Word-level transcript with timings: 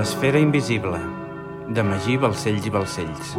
L'esfera 0.00 0.38
invisible, 0.40 0.96
de 1.76 1.82
Magí 1.84 2.14
Balcells 2.16 2.64
i 2.64 2.70
Balcells. 2.72 3.32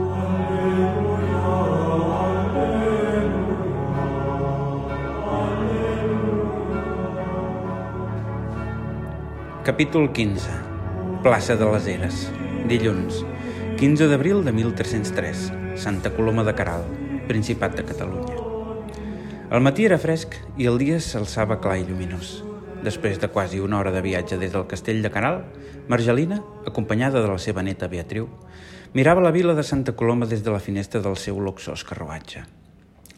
Capítol 9.65 10.11
15. 10.13 10.59
Plaça 11.25 11.57
de 11.57 11.71
les 11.71 11.89
Eres. 11.95 12.21
Dilluns, 12.69 13.23
15 13.81 14.11
d'abril 14.13 14.45
de 14.45 14.53
1303. 14.53 15.49
Santa 15.81 16.13
Coloma 16.13 16.45
de 16.45 16.53
Caral, 16.53 16.85
Principat 17.25 17.73
de 17.81 17.89
Catalunya. 17.89 18.37
El 19.49 19.65
matí 19.65 19.89
era 19.89 19.97
fresc 19.97 20.37
i 20.61 20.69
el 20.69 20.77
dia 20.77 21.01
s'alçava 21.01 21.57
clar 21.57 21.79
i 21.81 21.89
lluminós. 21.89 22.50
Després 22.81 23.19
de 23.21 23.27
quasi 23.29 23.59
una 23.61 23.77
hora 23.77 23.91
de 23.93 24.01
viatge 24.01 24.39
des 24.41 24.49
del 24.55 24.65
castell 24.65 25.03
de 25.05 25.11
Caral, 25.13 25.43
Margelina, 25.87 26.39
acompanyada 26.65 27.21
de 27.21 27.27
la 27.29 27.37
seva 27.37 27.61
neta 27.61 27.85
Beatriu, 27.87 28.25
mirava 28.97 29.21
la 29.21 29.29
vila 29.29 29.53
de 29.53 29.61
Santa 29.61 29.93
Coloma 29.93 30.25
des 30.25 30.41
de 30.41 30.49
la 30.49 30.59
finestra 30.59 31.01
del 31.01 31.13
seu 31.15 31.37
luxós 31.37 31.83
carruatge. 31.85 32.41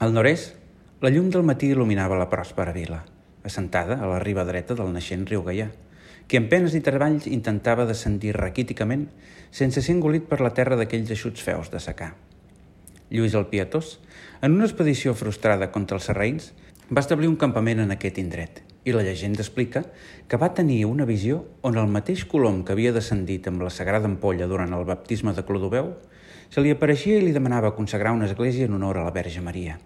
Al 0.03 0.11
nord-est, 0.11 0.57
la 0.99 1.11
llum 1.15 1.29
del 1.31 1.47
matí 1.47 1.69
il·luminava 1.71 2.17
la 2.19 2.27
pròspera 2.27 2.73
vila, 2.75 3.05
assentada 3.47 4.01
a 4.03 4.09
la 4.11 4.19
riba 4.19 4.43
dreta 4.43 4.75
del 4.75 4.91
naixent 4.91 5.23
riu 5.31 5.45
Gaià, 5.47 5.69
que 6.27 6.41
en 6.43 6.49
penes 6.51 6.75
i 6.75 6.83
treballs 6.83 7.29
intentava 7.31 7.87
descendir 7.87 8.35
raquíticament 8.35 9.07
sense 9.51 9.79
ser 9.79 9.95
engolit 9.95 10.27
per 10.27 10.41
la 10.43 10.51
terra 10.51 10.75
d'aquells 10.75 11.15
eixuts 11.15 11.39
feus 11.39 11.71
de 11.71 11.79
secar. 11.79 12.17
Lluís 13.07 13.31
el 13.31 13.47
Pietós, 13.47 13.95
en 14.41 14.59
una 14.59 14.67
expedició 14.67 15.15
frustrada 15.15 15.71
contra 15.71 15.95
els 15.95 16.11
serraïns, 16.11 16.51
va 16.91 16.99
establir 16.99 17.31
un 17.31 17.39
campament 17.39 17.79
en 17.79 17.95
aquest 17.95 18.19
indret 18.19 18.63
i 18.83 18.91
la 18.91 19.03
llegenda 19.03 19.41
explica 19.41 19.83
que 20.27 20.37
va 20.37 20.53
tenir 20.53 20.83
una 20.85 21.05
visió 21.05 21.43
on 21.61 21.77
el 21.79 21.87
mateix 21.87 22.25
colom 22.29 22.63
que 22.63 22.75
havia 22.75 22.93
descendit 22.95 23.47
amb 23.47 23.63
la 23.63 23.71
sagrada 23.71 24.09
ampolla 24.09 24.47
durant 24.47 24.73
el 24.75 24.85
baptisme 24.85 25.33
de 25.33 25.45
Clodoveu 25.47 25.93
se 26.49 26.61
li 26.61 26.73
apareixia 26.73 27.17
i 27.17 27.23
li 27.25 27.33
demanava 27.35 27.75
consagrar 27.77 28.13
una 28.13 28.27
església 28.29 28.67
en 28.67 28.75
honor 28.77 28.99
a 28.99 29.07
la 29.07 29.15
Verge 29.15 29.41
Maria. 29.41 29.79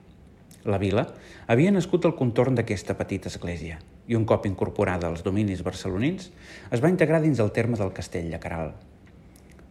La 0.68 0.80
vila 0.82 1.06
havia 1.48 1.72
nascut 1.72 2.04
al 2.06 2.18
contorn 2.20 2.58
d'aquesta 2.58 2.98
petita 3.00 3.30
església 3.32 3.78
i 4.08 4.18
un 4.20 4.26
cop 4.28 4.46
incorporada 4.50 5.08
als 5.08 5.24
dominis 5.24 5.64
barcelonins 5.64 6.32
es 6.72 6.84
va 6.84 6.92
integrar 6.92 7.22
dins 7.24 7.40
el 7.40 7.54
terme 7.56 7.80
del 7.80 7.94
castell 7.96 8.28
de 8.34 8.40
Caral. 8.44 8.74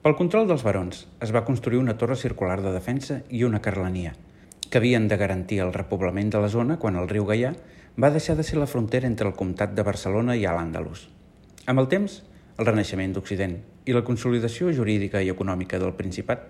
Pel 0.07 0.15
control 0.17 0.47
dels 0.49 0.63
barons 0.65 1.03
es 1.21 1.35
va 1.35 1.45
construir 1.45 1.83
una 1.83 1.97
torre 1.99 2.17
circular 2.17 2.61
de 2.63 2.73
defensa 2.73 3.19
i 3.29 3.43
una 3.45 3.61
carlania, 3.61 4.15
que 4.71 4.79
havien 4.79 5.09
de 5.09 5.19
garantir 5.19 5.59
el 5.65 5.73
repoblament 5.75 6.31
de 6.33 6.41
la 6.41 6.49
zona 6.53 6.79
quan 6.79 6.97
el 6.97 7.09
riu 7.11 7.27
Gaià 7.27 7.53
va 7.97 8.11
deixar 8.13 8.37
de 8.37 8.45
ser 8.45 8.59
la 8.61 8.69
frontera 8.69 9.09
entre 9.09 9.25
el 9.29 9.35
comtat 9.35 9.73
de 9.73 9.83
Barcelona 9.83 10.35
i 10.37 10.43
l'Àndalus. 10.45 11.07
Amb 11.65 11.81
el 11.81 11.87
temps, 11.89 12.19
el 12.61 12.67
renaixement 12.69 13.15
d'Occident 13.17 13.55
i 13.89 13.95
la 13.97 14.05
consolidació 14.05 14.69
jurídica 14.77 15.23
i 15.25 15.31
econòmica 15.33 15.81
del 15.81 15.95
Principat, 15.97 16.43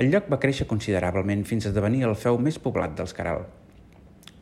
el 0.00 0.08
lloc 0.08 0.30
va 0.32 0.40
créixer 0.40 0.66
considerablement 0.70 1.44
fins 1.44 1.66
a 1.66 1.68
esdevenir 1.68 2.06
el 2.08 2.16
feu 2.16 2.38
més 2.40 2.56
poblat 2.56 2.96
dels 2.96 3.12
Caral. 3.12 3.44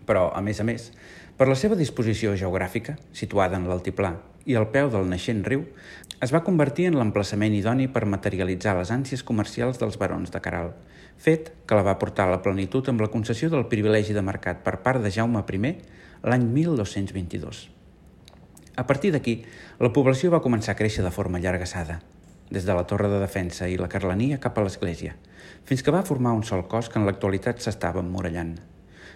Però, 0.07 0.29
a 0.31 0.43
més 0.47 0.61
a 0.61 0.67
més, 0.69 0.93
per 1.35 1.49
la 1.51 1.57
seva 1.59 1.75
disposició 1.75 2.37
geogràfica, 2.39 2.95
situada 3.11 3.59
en 3.59 3.67
l'altiplà 3.67 4.13
i 4.47 4.55
al 4.55 4.69
peu 4.71 4.93
del 4.93 5.11
naixent 5.11 5.43
riu, 5.43 5.65
es 6.23 6.31
va 6.31 6.45
convertir 6.47 6.87
en 6.87 7.01
l'emplaçament 7.01 7.57
idoni 7.57 7.89
per 7.91 8.05
materialitzar 8.07 8.77
les 8.79 8.95
ànsies 8.95 9.27
comercials 9.27 9.83
dels 9.83 9.99
barons 9.99 10.31
de 10.31 10.43
Caral, 10.45 10.71
fet 11.19 11.51
que 11.67 11.75
la 11.75 11.83
va 11.83 11.99
portar 11.99 12.29
a 12.29 12.37
la 12.37 12.43
plenitud 12.47 12.87
amb 12.91 13.03
la 13.03 13.11
concessió 13.11 13.51
del 13.51 13.67
privilegi 13.67 14.15
de 14.15 14.23
mercat 14.23 14.63
per 14.63 14.79
part 14.87 15.03
de 15.03 15.11
Jaume 15.11 15.43
I 15.43 15.75
l'any 16.25 16.45
1222. 16.49 17.69
A 18.77 18.87
partir 18.89 19.13
d'aquí, 19.13 19.43
la 19.79 19.93
població 19.93 20.31
va 20.33 20.43
començar 20.43 20.73
a 20.73 20.79
créixer 20.79 21.05
de 21.05 21.13
forma 21.13 21.39
llargassada, 21.39 22.01
des 22.51 22.65
de 22.65 22.75
la 22.75 22.87
torre 22.89 23.11
de 23.13 23.21
defensa 23.21 23.69
i 23.69 23.77
la 23.77 23.91
carlania 23.93 24.41
cap 24.41 24.57
a 24.59 24.65
l'església, 24.65 25.15
fins 25.69 25.85
que 25.85 25.93
va 25.93 26.05
formar 26.09 26.33
un 26.33 26.43
sol 26.49 26.65
cos 26.69 26.89
que 26.89 26.99
en 26.99 27.05
l'actualitat 27.05 27.61
s'estava 27.61 28.01
emmurallant. 28.01 28.57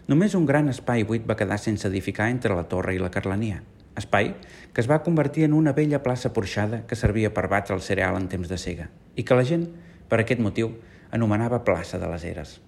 Només 0.08 0.36
un 0.36 0.46
gran 0.46 0.68
espai 0.68 1.04
buit 1.08 1.24
va 1.24 1.36
quedar 1.36 1.58
sense 1.58 1.88
edificar 1.88 2.28
entre 2.28 2.54
la 2.54 2.68
torre 2.68 2.94
i 2.94 3.02
la 3.02 3.10
carlania, 3.10 3.62
espai 3.96 4.34
que 4.72 4.84
es 4.84 4.88
va 4.90 5.02
convertir 5.02 5.48
en 5.48 5.56
una 5.56 5.72
vella 5.72 6.04
plaça 6.04 6.32
porxada 6.36 6.84
que 6.86 6.96
servia 6.96 7.32
per 7.34 7.48
batre 7.48 7.74
el 7.74 7.82
cereal 7.82 8.20
en 8.20 8.28
temps 8.28 8.52
de 8.52 8.60
sega 8.60 8.92
i 9.16 9.24
que 9.24 9.36
la 9.36 9.48
gent, 9.48 9.66
per 10.08 10.20
aquest 10.22 10.44
motiu, 10.44 10.76
anomenava 11.10 11.64
plaça 11.64 11.98
de 11.98 12.08
les 12.12 12.24
Eres. 12.28 12.58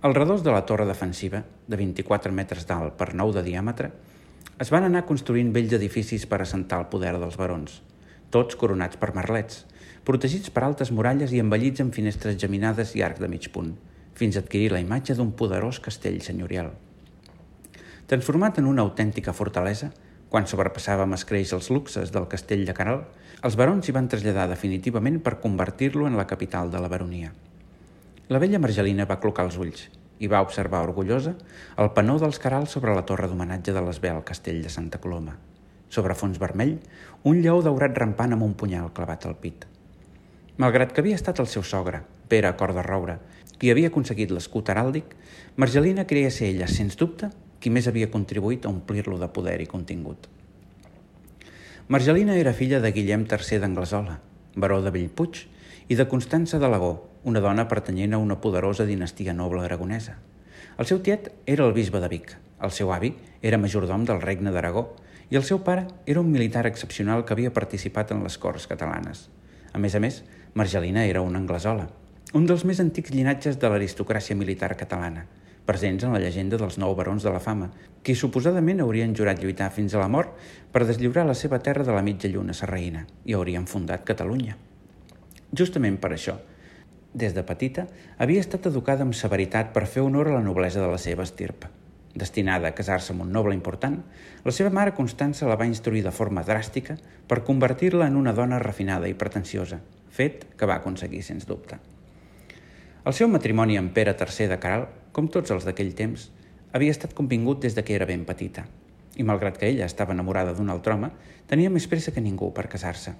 Al 0.00 0.14
redós 0.14 0.44
de 0.44 0.52
la 0.54 0.62
torre 0.62 0.84
defensiva, 0.86 1.40
de 1.66 1.76
24 1.76 2.30
metres 2.30 2.68
d'alt 2.68 2.92
per 2.94 3.16
9 3.18 3.32
de 3.34 3.42
diàmetre, 3.42 3.88
es 4.62 4.68
van 4.70 4.84
anar 4.86 5.00
construint 5.08 5.48
vells 5.50 5.74
edificis 5.74 6.22
per 6.30 6.38
assentar 6.44 6.78
el 6.78 6.86
poder 6.92 7.16
dels 7.18 7.34
barons, 7.40 7.80
tots 8.30 8.54
coronats 8.60 9.00
per 9.00 9.08
merlets, 9.16 9.64
protegits 10.06 10.54
per 10.54 10.62
altes 10.62 10.92
muralles 10.94 11.34
i 11.34 11.42
embellits 11.42 11.82
amb 11.82 11.98
finestres 11.98 12.38
geminades 12.38 12.94
i 12.94 13.02
arc 13.02 13.18
de 13.18 13.26
mig 13.32 13.50
punt, 13.50 13.74
fins 14.14 14.38
a 14.38 14.44
adquirir 14.46 14.70
la 14.70 14.84
imatge 14.84 15.18
d'un 15.18 15.34
poderós 15.34 15.82
castell 15.82 16.22
senyorial. 16.22 16.70
Transformat 18.06 18.62
en 18.62 18.70
una 18.70 18.86
autèntica 18.86 19.34
fortalesa, 19.34 19.90
quan 20.30 20.46
sobrepassava 20.46 21.08
amb 21.08 21.18
escreix 21.18 21.56
els 21.58 21.72
luxes 21.74 22.14
del 22.14 22.30
castell 22.30 22.62
de 22.70 22.78
Caral, 22.78 23.02
els 23.42 23.58
barons 23.58 23.82
s'hi 23.82 23.98
van 23.98 24.06
traslladar 24.06 24.46
definitivament 24.46 25.18
per 25.18 25.40
convertir-lo 25.42 26.06
en 26.06 26.22
la 26.22 26.30
capital 26.30 26.70
de 26.70 26.86
la 26.86 26.94
baronia. 26.94 27.34
La 28.28 28.36
vella 28.36 28.58
Margelina 28.60 29.06
va 29.08 29.16
clocar 29.22 29.46
els 29.46 29.54
ulls 29.56 29.86
i 30.20 30.28
va 30.28 30.42
observar 30.44 30.82
orgullosa 30.84 31.30
el 31.80 31.88
panó 31.96 32.18
dels 32.20 32.36
Carals 32.42 32.74
sobre 32.76 32.92
la 32.92 33.06
torre 33.08 33.24
d'homenatge 33.30 33.72
de 33.72 33.80
l'esbel 33.80 34.20
castell 34.30 34.58
de 34.60 34.68
Santa 34.68 35.00
Coloma. 35.00 35.38
Sobre 35.88 36.16
fons 36.18 36.36
vermell, 36.42 36.74
un 37.24 37.40
lleó 37.40 37.62
daurat 37.64 37.96
rampant 37.96 38.36
amb 38.36 38.44
un 38.44 38.52
punyal 38.52 38.92
clavat 38.92 39.24
al 39.24 39.38
pit. 39.40 39.64
Malgrat 40.60 40.92
que 40.92 41.00
havia 41.00 41.16
estat 41.16 41.40
el 41.40 41.48
seu 41.48 41.64
sogre, 41.64 42.02
Pere 42.28 42.52
Cor 42.60 42.76
de 42.76 42.84
Roure, 42.84 43.16
qui 43.56 43.72
havia 43.72 43.88
aconseguit 43.88 44.36
l'escut 44.36 44.68
heràldic, 44.68 45.16
Margelina 45.56 46.04
creia 46.04 46.28
ser 46.28 46.52
ella, 46.52 46.68
sens 46.68 47.00
dubte, 47.00 47.32
qui 47.64 47.72
més 47.72 47.88
havia 47.88 48.12
contribuït 48.12 48.66
a 48.66 48.74
omplir-lo 48.74 49.16
de 49.16 49.32
poder 49.32 49.56
i 49.64 49.72
contingut. 49.72 50.28
Margelina 51.88 52.36
era 52.36 52.52
filla 52.52 52.84
de 52.84 52.92
Guillem 52.92 53.24
III 53.24 53.64
d'Anglesola, 53.64 54.20
baró 54.54 54.82
de 54.84 54.92
Bellpuig, 54.92 55.46
i 55.88 55.96
de 55.96 56.04
Constança 56.04 56.60
d'Alagó, 56.60 57.07
una 57.24 57.40
dona 57.40 57.66
pertanyent 57.68 58.14
a 58.14 58.18
una 58.18 58.40
poderosa 58.40 58.86
dinastia 58.86 59.34
noble 59.34 59.64
aragonesa. 59.64 60.18
El 60.78 60.86
seu 60.86 61.00
tiet 61.02 61.32
era 61.46 61.66
el 61.66 61.74
bisbe 61.74 62.00
de 62.00 62.08
Vic, 62.08 62.36
el 62.62 62.70
seu 62.74 62.92
avi 62.94 63.12
era 63.42 63.58
majordom 63.58 64.04
del 64.06 64.20
regne 64.22 64.52
d'Aragó 64.54 64.84
i 65.30 65.36
el 65.36 65.44
seu 65.44 65.62
pare 65.64 65.86
era 66.06 66.20
un 66.20 66.30
militar 66.32 66.66
excepcional 66.66 67.24
que 67.24 67.34
havia 67.34 67.52
participat 67.54 68.12
en 68.14 68.22
les 68.24 68.38
Corts 68.38 68.66
catalanes. 68.70 69.28
A 69.72 69.78
més 69.78 69.94
a 69.94 70.00
més, 70.00 70.22
Margelina 70.54 71.04
era 71.04 71.20
una 71.22 71.38
anglesola, 71.38 71.88
un 72.34 72.46
dels 72.46 72.64
més 72.64 72.80
antics 72.80 73.12
llinatges 73.14 73.58
de 73.60 73.68
l'aristocràcia 73.68 74.36
militar 74.36 74.74
catalana, 74.76 75.26
presents 75.68 76.04
en 76.04 76.14
la 76.16 76.20
llegenda 76.22 76.56
dels 76.56 76.78
nou 76.80 76.94
barons 76.96 77.24
de 77.24 77.32
la 77.32 77.42
fama, 77.44 77.68
qui 78.02 78.14
suposadament 78.16 78.80
haurien 78.80 79.14
jurat 79.16 79.42
lluitar 79.42 79.68
fins 79.74 79.94
a 79.94 80.00
la 80.00 80.08
mort 80.08 80.32
per 80.72 80.86
deslliurar 80.88 81.26
la 81.28 81.36
seva 81.36 81.60
terra 81.60 81.84
de 81.84 81.92
la 81.92 82.02
mitja 82.02 82.30
lluna 82.32 82.56
serraïna 82.56 83.04
i 83.28 83.36
haurien 83.36 83.68
fundat 83.68 84.06
Catalunya. 84.08 84.56
Justament 85.52 85.98
per 86.00 86.14
això, 86.16 86.38
des 87.18 87.34
de 87.34 87.42
petita, 87.42 87.88
havia 88.18 88.40
estat 88.40 88.70
educada 88.70 89.04
amb 89.04 89.16
severitat 89.18 89.74
per 89.74 89.84
fer 89.90 90.04
honor 90.06 90.30
a 90.30 90.38
la 90.38 90.44
noblesa 90.46 90.80
de 90.80 90.88
la 90.88 91.00
seva 91.02 91.26
estirpa. 91.26 91.68
Destinada 92.18 92.70
a 92.70 92.74
casar-se 92.74 93.12
amb 93.12 93.26
un 93.26 93.32
noble 93.34 93.54
important, 93.54 93.98
la 94.44 94.54
seva 94.54 94.72
mare 94.74 94.94
Constança 94.96 95.46
la 95.50 95.58
va 95.60 95.68
instruir 95.68 96.02
de 96.06 96.14
forma 96.14 96.42
dràstica 96.46 96.96
per 97.28 97.44
convertir-la 97.44 98.08
en 98.08 98.16
una 98.16 98.32
dona 98.32 98.58
refinada 98.62 99.10
i 99.10 99.18
pretensiosa, 99.18 99.78
fet 100.10 100.48
que 100.56 100.66
va 100.66 100.80
aconseguir 100.80 101.22
sens 101.22 101.46
dubte. 101.46 101.78
El 103.04 103.14
seu 103.14 103.28
matrimoni 103.30 103.78
amb 103.78 103.92
Pere 103.94 104.16
III 104.16 104.48
de 104.50 104.58
Caral, 104.62 104.88
com 105.12 105.28
tots 105.32 105.52
els 105.54 105.68
d'aquell 105.68 105.94
temps, 105.94 106.30
havia 106.72 106.94
estat 106.94 107.14
convingut 107.16 107.62
des 107.62 107.76
de 107.76 107.84
que 107.84 107.94
era 107.94 108.08
ben 108.08 108.24
petita, 108.28 108.66
i 109.16 109.24
malgrat 109.26 109.58
que 109.58 109.68
ella 109.70 109.86
estava 109.86 110.14
enamorada 110.14 110.54
d'un 110.54 110.70
altre 110.70 110.94
home, 110.94 111.10
tenia 111.48 111.70
més 111.70 111.86
pressa 111.90 112.12
que 112.14 112.24
ningú 112.24 112.52
per 112.54 112.68
casar-se. 112.68 113.14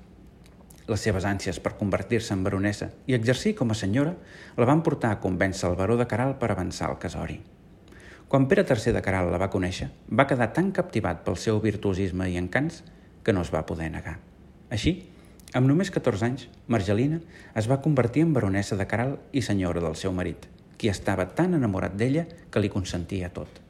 Les 0.89 1.03
seves 1.05 1.27
ànsies 1.29 1.59
per 1.61 1.75
convertir-se 1.77 2.33
en 2.33 2.43
baronessa 2.47 2.89
i 3.07 3.15
exercir 3.17 3.53
com 3.59 3.69
a 3.71 3.77
senyora 3.77 4.15
la 4.57 4.69
van 4.69 4.81
portar 4.83 5.11
a 5.13 5.21
convèncer 5.21 5.69
el 5.69 5.77
baró 5.77 5.99
de 6.01 6.07
Caral 6.09 6.39
per 6.41 6.49
avançar 6.51 6.89
al 6.89 6.99
casori. 7.03 7.43
Quan 8.29 8.47
Pere 8.49 8.65
III 8.65 8.95
de 8.97 9.03
Caral 9.05 9.29
la 9.33 9.41
va 9.41 9.51
conèixer, 9.53 9.91
va 10.09 10.27
quedar 10.29 10.51
tan 10.57 10.73
captivat 10.73 11.21
pel 11.25 11.37
seu 11.37 11.61
virtuosisme 11.61 12.31
i 12.33 12.37
encants 12.41 12.83
que 13.25 13.33
no 13.37 13.45
es 13.45 13.53
va 13.53 13.67
poder 13.69 13.91
negar. 13.93 14.17
Així, 14.73 14.95
amb 15.57 15.69
només 15.69 15.93
14 15.93 16.25
anys, 16.25 16.49
Margelina 16.69 17.21
es 17.57 17.69
va 17.69 17.81
convertir 17.85 18.25
en 18.25 18.33
baronessa 18.37 18.77
de 18.77 18.89
Caral 18.89 19.19
i 19.33 19.45
senyora 19.45 19.85
del 19.85 19.97
seu 19.97 20.13
marit, 20.13 20.45
qui 20.77 20.89
estava 20.89 21.29
tan 21.37 21.57
enamorat 21.57 21.97
d'ella 21.97 22.27
que 22.49 22.61
li 22.61 22.73
consentia 22.73 23.29
tot. 23.33 23.61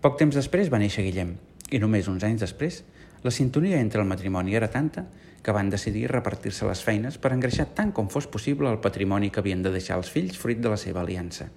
Poc 0.00 0.16
temps 0.20 0.36
després 0.36 0.72
va 0.72 0.80
néixer 0.80 1.04
Guillem, 1.04 1.36
i 1.72 1.80
només 1.80 2.08
uns 2.12 2.24
anys 2.28 2.44
després, 2.44 2.82
la 3.24 3.30
sintonia 3.30 3.80
entre 3.80 4.00
el 4.02 4.08
matrimoni 4.08 4.56
era 4.56 4.68
tanta 4.68 5.06
que 5.42 5.54
van 5.54 5.70
decidir 5.70 6.08
repartir-se 6.10 6.66
les 6.68 6.82
feines 6.82 7.18
per 7.18 7.32
engreixar 7.34 7.72
tant 7.74 7.90
com 7.92 8.08
fos 8.08 8.28
possible 8.30 8.70
el 8.70 8.82
patrimoni 8.82 9.30
que 9.30 9.42
havien 9.42 9.62
de 9.62 9.72
deixar 9.74 9.98
els 9.98 10.10
fills 10.10 10.38
fruit 10.38 10.60
de 10.62 10.70
la 10.70 10.78
seva 10.78 11.02
aliança. 11.02 11.48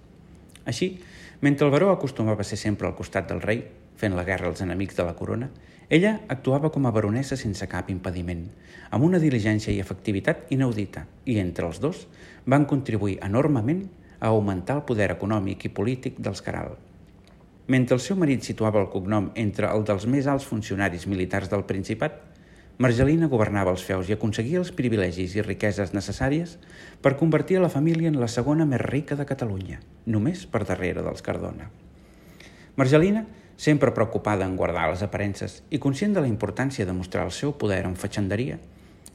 Així, 0.66 0.96
Mentre 1.42 1.68
el 1.68 1.72
baró 1.72 1.92
acostumava 1.92 2.42
a 2.42 2.48
ser 2.48 2.58
sempre 2.58 2.88
al 2.88 2.96
costat 2.96 3.28
del 3.30 3.42
rei, 3.42 3.66
fent 4.00 4.16
la 4.16 4.24
guerra 4.24 4.48
als 4.50 4.62
enemics 4.64 4.96
de 4.96 5.04
la 5.06 5.16
corona, 5.16 5.50
ella 5.90 6.22
actuava 6.34 6.72
com 6.74 6.88
a 6.88 6.92
baronessa 6.96 7.38
sense 7.38 7.68
cap 7.70 7.92
impediment, 7.94 8.48
amb 8.90 9.06
una 9.06 9.20
diligència 9.22 9.74
i 9.74 9.82
efectivitat 9.84 10.50
inaudita, 10.56 11.06
i 11.26 11.38
entre 11.40 11.68
els 11.68 11.82
dos 11.84 12.08
van 12.46 12.66
contribuir 12.66 13.20
enormement 13.22 13.84
a 14.20 14.32
augmentar 14.32 14.80
el 14.80 14.86
poder 14.90 15.12
econòmic 15.14 15.68
i 15.68 15.74
polític 15.76 16.18
dels 16.18 16.42
Caral. 16.42 16.74
Mentre 17.68 17.98
el 17.98 18.02
seu 18.02 18.18
marit 18.18 18.46
situava 18.46 18.82
el 18.82 18.90
cognom 18.94 19.32
entre 19.36 19.70
el 19.70 19.86
dels 19.86 20.06
més 20.10 20.28
alts 20.30 20.46
funcionaris 20.46 21.08
militars 21.10 21.50
del 21.52 21.66
Principat, 21.70 22.22
Margelina 22.78 23.30
governava 23.32 23.72
els 23.72 23.86
feus 23.88 24.10
i 24.10 24.14
aconseguia 24.18 24.60
els 24.60 24.74
privilegis 24.76 25.38
i 25.38 25.44
riqueses 25.46 25.94
necessàries 25.96 26.58
per 27.02 27.14
convertir 27.16 27.62
la 27.64 27.70
família 27.72 28.10
en 28.12 28.18
la 28.20 28.28
segona 28.28 28.66
més 28.68 28.82
rica 28.82 29.16
de 29.16 29.24
Catalunya, 29.30 29.78
només 30.06 30.42
per 30.44 30.66
darrere 30.68 31.06
dels 31.06 31.24
Cardona. 31.24 31.70
Margelina 32.76 33.22
sempre 33.56 33.94
preocupada 33.96 34.44
en 34.44 34.58
guardar 34.60 34.90
les 34.92 35.04
aparences 35.08 35.62
i 35.72 35.80
conscient 35.80 36.18
de 36.18 36.26
la 36.26 36.28
importància 36.28 36.86
de 36.86 36.96
mostrar 36.98 37.24
el 37.24 37.32
seu 37.32 37.54
poder 37.56 37.86
en 37.88 37.96
fatxenderia, 37.96 38.60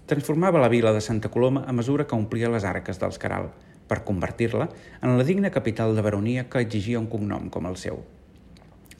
transformava 0.09 0.63
la 0.63 0.73
vila 0.73 0.95
de 0.97 1.05
Santa 1.05 1.29
Coloma 1.29 1.67
a 1.69 1.75
mesura 1.77 2.07
que 2.09 2.17
omplia 2.17 2.49
les 2.49 2.65
arques 2.65 2.97
dels 2.97 3.21
Caral, 3.21 3.51
per 3.91 4.07
convertir-la 4.09 4.71
en 5.03 5.19
la 5.19 5.29
digna 5.29 5.53
capital 5.53 5.93
de 5.95 6.07
baronia 6.07 6.47
que 6.49 6.65
exigia 6.65 7.03
un 7.03 7.13
cognom 7.13 7.53
com 7.53 7.69
el 7.69 7.77
seu. 7.77 8.01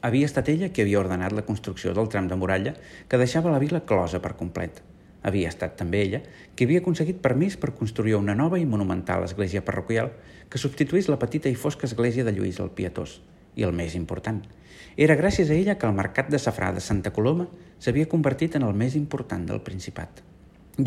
Havia 0.01 0.29
estat 0.29 0.49
ella 0.49 0.71
qui 0.73 0.83
havia 0.83 0.99
ordenat 0.99 1.35
la 1.37 1.45
construcció 1.47 1.93
del 1.93 2.09
tram 2.09 2.27
de 2.27 2.37
muralla 2.37 2.73
que 3.07 3.19
deixava 3.21 3.51
la 3.53 3.59
vila 3.61 3.83
closa 3.85 4.21
per 4.21 4.33
complet. 4.39 4.81
Havia 5.21 5.49
estat 5.53 5.75
també 5.77 6.01
ella 6.05 6.23
qui 6.55 6.65
havia 6.65 6.81
aconseguit 6.81 7.21
permís 7.21 7.57
per 7.57 7.75
construir 7.77 8.15
una 8.17 8.35
nova 8.35 8.59
i 8.59 8.65
monumental 8.65 9.27
església 9.27 9.65
parroquial 9.65 10.09
que 10.49 10.61
substituís 10.61 11.09
la 11.09 11.19
petita 11.21 11.49
i 11.49 11.55
fosca 11.55 11.85
església 11.85 12.25
de 12.25 12.33
Lluís 12.33 12.59
el 12.59 12.73
Pietós. 12.73 13.21
I 13.55 13.67
el 13.67 13.75
més 13.75 13.93
important– 13.99 14.41
era 14.97 15.15
gràcies 15.15 15.49
a 15.49 15.55
ella 15.55 15.77
que 15.79 15.87
el 15.87 15.95
mercat 15.95 16.29
de 16.29 16.39
safrà 16.39 16.71
de 16.75 16.81
Santa 16.83 17.13
Coloma 17.15 17.47
s'havia 17.79 18.09
convertit 18.11 18.57
en 18.57 18.65
el 18.67 18.73
més 18.75 18.95
important 18.99 19.45
del 19.47 19.61
Principat. 19.63 20.21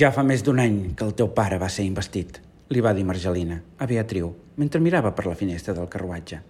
Ja 0.00 0.10
fa 0.12 0.22
més 0.22 0.42
d'un 0.44 0.60
any 0.60 0.94
que 0.96 1.06
el 1.06 1.14
teu 1.16 1.30
pare 1.32 1.58
va 1.58 1.70
ser 1.72 1.86
investit, 1.88 2.40
li 2.68 2.82
va 2.84 2.92
dir 2.92 3.04
Margelina, 3.04 3.60
a 3.78 3.86
Beatriu, 3.86 4.34
mentre 4.56 4.80
mirava 4.80 5.14
per 5.14 5.26
la 5.26 5.36
finestra 5.36 5.74
del 5.74 5.88
carruatge. 5.88 6.40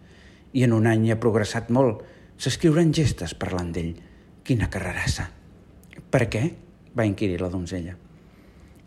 I 0.55 0.65
en 0.67 0.75
un 0.75 0.87
any 0.87 1.11
ha 1.13 1.21
progressat 1.21 1.71
molt. 1.71 2.03
S'escriuran 2.39 2.93
gestes 2.93 3.35
parlant 3.35 3.71
d'ell. 3.73 3.95
Quina 4.45 4.71
carrerassa. 4.71 5.29
Per 6.11 6.25
què? 6.31 6.45
va 6.95 7.07
inquirir 7.09 7.41
la 7.41 7.51
donzella. 7.51 7.97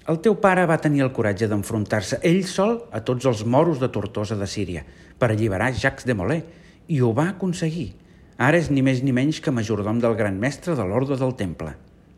El 0.07 0.21
teu 0.23 0.37
pare 0.39 0.63
va 0.69 0.77
tenir 0.79 1.01
el 1.03 1.11
coratge 1.11 1.49
d'enfrontar-se 1.51 2.21
ell 2.23 2.45
sol 2.47 2.77
a 2.95 3.01
tots 3.03 3.27
els 3.27 3.43
moros 3.43 3.81
de 3.81 3.89
Tortosa 3.91 4.37
de 4.39 4.47
Síria 4.47 4.85
per 5.19 5.33
alliberar 5.33 5.73
Jacques 5.75 6.07
de 6.07 6.15
Molay 6.15 6.43
i 6.87 7.01
ho 7.03 7.11
va 7.11 7.25
aconseguir 7.33 7.89
Ara 8.37 8.59
és 8.61 8.67
ni 8.69 8.83
més 8.85 8.99
ni 9.01 9.09
menys 9.17 9.39
que 9.41 9.49
majordom 9.49 9.97
del 9.97 10.13
gran 10.17 10.35
mestre 10.37 10.75
de 10.77 10.83
l'ordre 10.85 11.15
del 11.17 11.33
temple, 11.33 11.71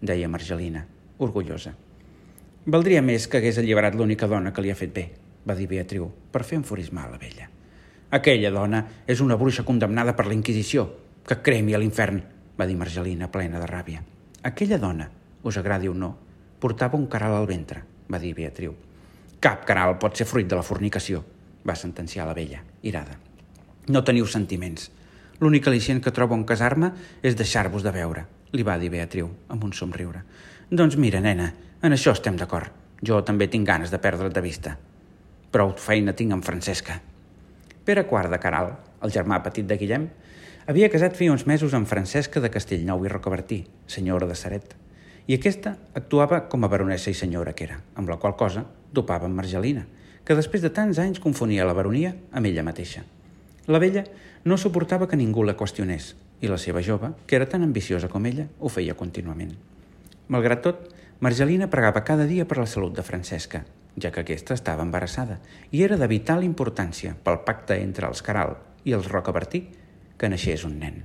deia 0.04 0.28
Margelina, 0.28 0.82
orgullosa. 1.18 1.72
Valdria 2.68 3.00
més 3.02 3.28
que 3.32 3.40
hagués 3.40 3.58
alliberat 3.62 3.96
l'única 3.96 4.28
dona 4.28 4.52
que 4.52 4.66
li 4.66 4.72
ha 4.72 4.76
fet 4.76 4.92
bé, 4.92 5.06
va 5.48 5.56
dir 5.56 5.70
Beatriu, 5.72 6.10
per 6.34 6.44
fer 6.44 6.60
enfurismar 6.60 7.08
la 7.08 7.22
vella. 7.22 7.48
Aquella 8.12 8.52
dona 8.52 8.84
és 9.08 9.24
una 9.24 9.38
bruixa 9.40 9.64
condemnada 9.64 10.12
per 10.18 10.26
la 10.28 10.36
Inquisició, 10.36 10.90
que 11.30 11.44
cremi 11.46 11.76
a 11.78 11.80
l'infern, 11.80 12.24
va 12.58 12.66
dir 12.66 12.74
Margelina, 12.74 13.28
plena 13.30 13.60
de 13.62 13.68
ràbia. 13.70 14.00
Aquella 14.50 14.80
dona, 14.82 15.06
us 15.46 15.58
agradi 15.62 15.88
o 15.88 15.94
no, 15.94 16.10
portava 16.58 16.98
un 16.98 17.06
caral 17.06 17.36
al 17.38 17.46
ventre, 17.46 17.84
va 18.10 18.18
dir 18.18 18.32
Beatriu. 18.34 18.74
Cap 19.40 19.62
caral 19.68 20.00
pot 20.02 20.18
ser 20.18 20.26
fruit 20.26 20.48
de 20.50 20.58
la 20.58 20.66
fornicació, 20.66 21.22
va 21.62 21.76
sentenciar 21.78 22.26
la 22.26 22.34
vella, 22.34 22.64
irada. 22.82 23.20
No 23.94 24.02
teniu 24.02 24.26
sentiments. 24.26 24.88
L'únic 25.40 25.70
al·licient 25.70 26.02
que 26.02 26.14
trobo 26.16 26.34
en 26.34 26.48
casar-me 26.50 26.90
és 27.22 27.38
deixar-vos 27.38 27.86
de 27.86 27.94
veure, 27.94 28.26
li 28.58 28.66
va 28.66 28.80
dir 28.82 28.90
Beatriu, 28.90 29.30
amb 29.54 29.68
un 29.68 29.76
somriure. 29.78 30.24
Doncs 30.72 30.98
mira, 30.98 31.22
nena, 31.22 31.52
en 31.84 31.94
això 31.94 32.16
estem 32.18 32.40
d'acord. 32.42 32.74
Jo 33.06 33.22
també 33.22 33.48
tinc 33.48 33.68
ganes 33.70 33.94
de 33.94 34.02
perdre't 34.02 34.34
de 34.34 34.42
vista. 34.42 34.74
Prou 35.54 35.76
feina 35.78 36.18
tinc 36.18 36.34
amb 36.34 36.46
Francesca. 36.46 36.98
Pere 37.86 38.08
IV 38.10 38.34
de 38.34 38.42
Caral, 38.42 38.74
el 39.06 39.14
germà 39.14 39.40
petit 39.46 39.70
de 39.70 39.78
Guillem, 39.78 40.10
havia 40.70 40.92
casat 40.94 41.16
feia 41.18 41.34
uns 41.34 41.48
mesos 41.50 41.74
amb 41.74 41.90
Francesca 41.90 42.38
de 42.44 42.52
Castellnou 42.54 43.02
i 43.02 43.10
Rocabertí, 43.10 43.64
senyora 43.90 44.28
de 44.30 44.36
Saret, 44.38 44.76
i 45.26 45.34
aquesta 45.34 45.72
actuava 45.98 46.44
com 46.52 46.62
a 46.62 46.70
baronessa 46.70 47.10
i 47.10 47.18
senyora 47.18 47.56
que 47.58 47.66
era, 47.66 47.80
amb 47.98 48.12
la 48.12 48.20
qual 48.22 48.36
cosa 48.38 48.68
dopava 48.94 49.26
amb 49.26 49.40
Margelina, 49.42 49.88
que 50.22 50.38
després 50.38 50.62
de 50.62 50.70
tants 50.70 51.00
anys 51.02 51.18
confonia 51.24 51.66
la 51.66 51.74
baronia 51.74 52.14
amb 52.30 52.46
ella 52.46 52.62
mateixa. 52.68 53.02
La 53.66 53.82
vella 53.82 54.04
no 54.46 54.60
suportava 54.62 55.08
que 55.10 55.18
ningú 55.18 55.42
la 55.42 55.58
qüestionés 55.58 56.12
i 56.40 56.54
la 56.54 56.62
seva 56.62 56.86
jove, 56.86 57.16
que 57.26 57.40
era 57.40 57.50
tan 57.50 57.66
ambiciosa 57.66 58.08
com 58.08 58.30
ella, 58.30 58.46
ho 58.60 58.70
feia 58.70 58.94
contínuament. 58.94 59.58
Malgrat 60.30 60.62
tot, 60.70 60.86
Margelina 61.20 61.72
pregava 61.74 62.06
cada 62.06 62.30
dia 62.30 62.46
per 62.46 62.62
la 62.62 62.70
salut 62.70 62.94
de 62.94 63.02
Francesca, 63.02 63.66
ja 63.98 64.14
que 64.14 64.22
aquesta 64.22 64.54
estava 64.54 64.86
embarassada 64.86 65.42
i 65.72 65.82
era 65.82 65.98
de 65.98 66.14
vital 66.14 66.46
importància 66.46 67.18
pel 67.26 67.42
pacte 67.42 67.82
entre 67.82 68.06
els 68.06 68.22
Caral 68.22 68.60
i 68.86 68.94
els 68.94 69.10
Rocabertí 69.10 69.66
que 70.20 70.30
naixés 70.30 70.68
un 70.68 70.78
nen. 70.84 71.02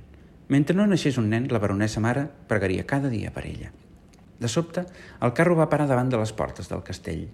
Mentre 0.51 0.75
no 0.77 0.85
naixés 0.85 1.17
un 1.17 1.31
nen, 1.31 1.47
la 1.49 1.63
baronessa 1.63 2.03
mare 2.03 2.27
pregaria 2.51 2.85
cada 2.85 3.09
dia 3.09 3.31
per 3.33 3.47
ella. 3.47 3.71
De 4.37 4.51
sobte, 4.51 4.85
el 5.23 5.33
carro 5.33 5.55
va 5.55 5.71
parar 5.71 5.87
davant 5.87 6.11
de 6.11 6.19
les 6.21 6.35
portes 6.35 6.69
del 6.69 6.83
castell 6.83 7.25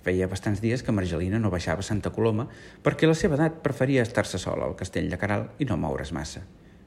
Feia 0.00 0.28
bastants 0.28 0.62
dies 0.64 0.82
que 0.82 0.94
Margelina 0.96 1.38
no 1.38 1.50
baixava 1.52 1.84
a 1.84 1.86
Santa 1.86 2.12
Coloma 2.14 2.46
perquè 2.84 3.08
la 3.08 3.16
seva 3.18 3.36
edat 3.36 3.60
preferia 3.64 4.04
estar-se 4.06 4.40
sola 4.40 4.64
al 4.64 4.76
castell 4.76 5.10
de 5.12 5.18
Caral 5.20 5.50
i 5.60 5.68
no 5.68 5.76
moure's 5.76 6.12
massa. 6.16 6.40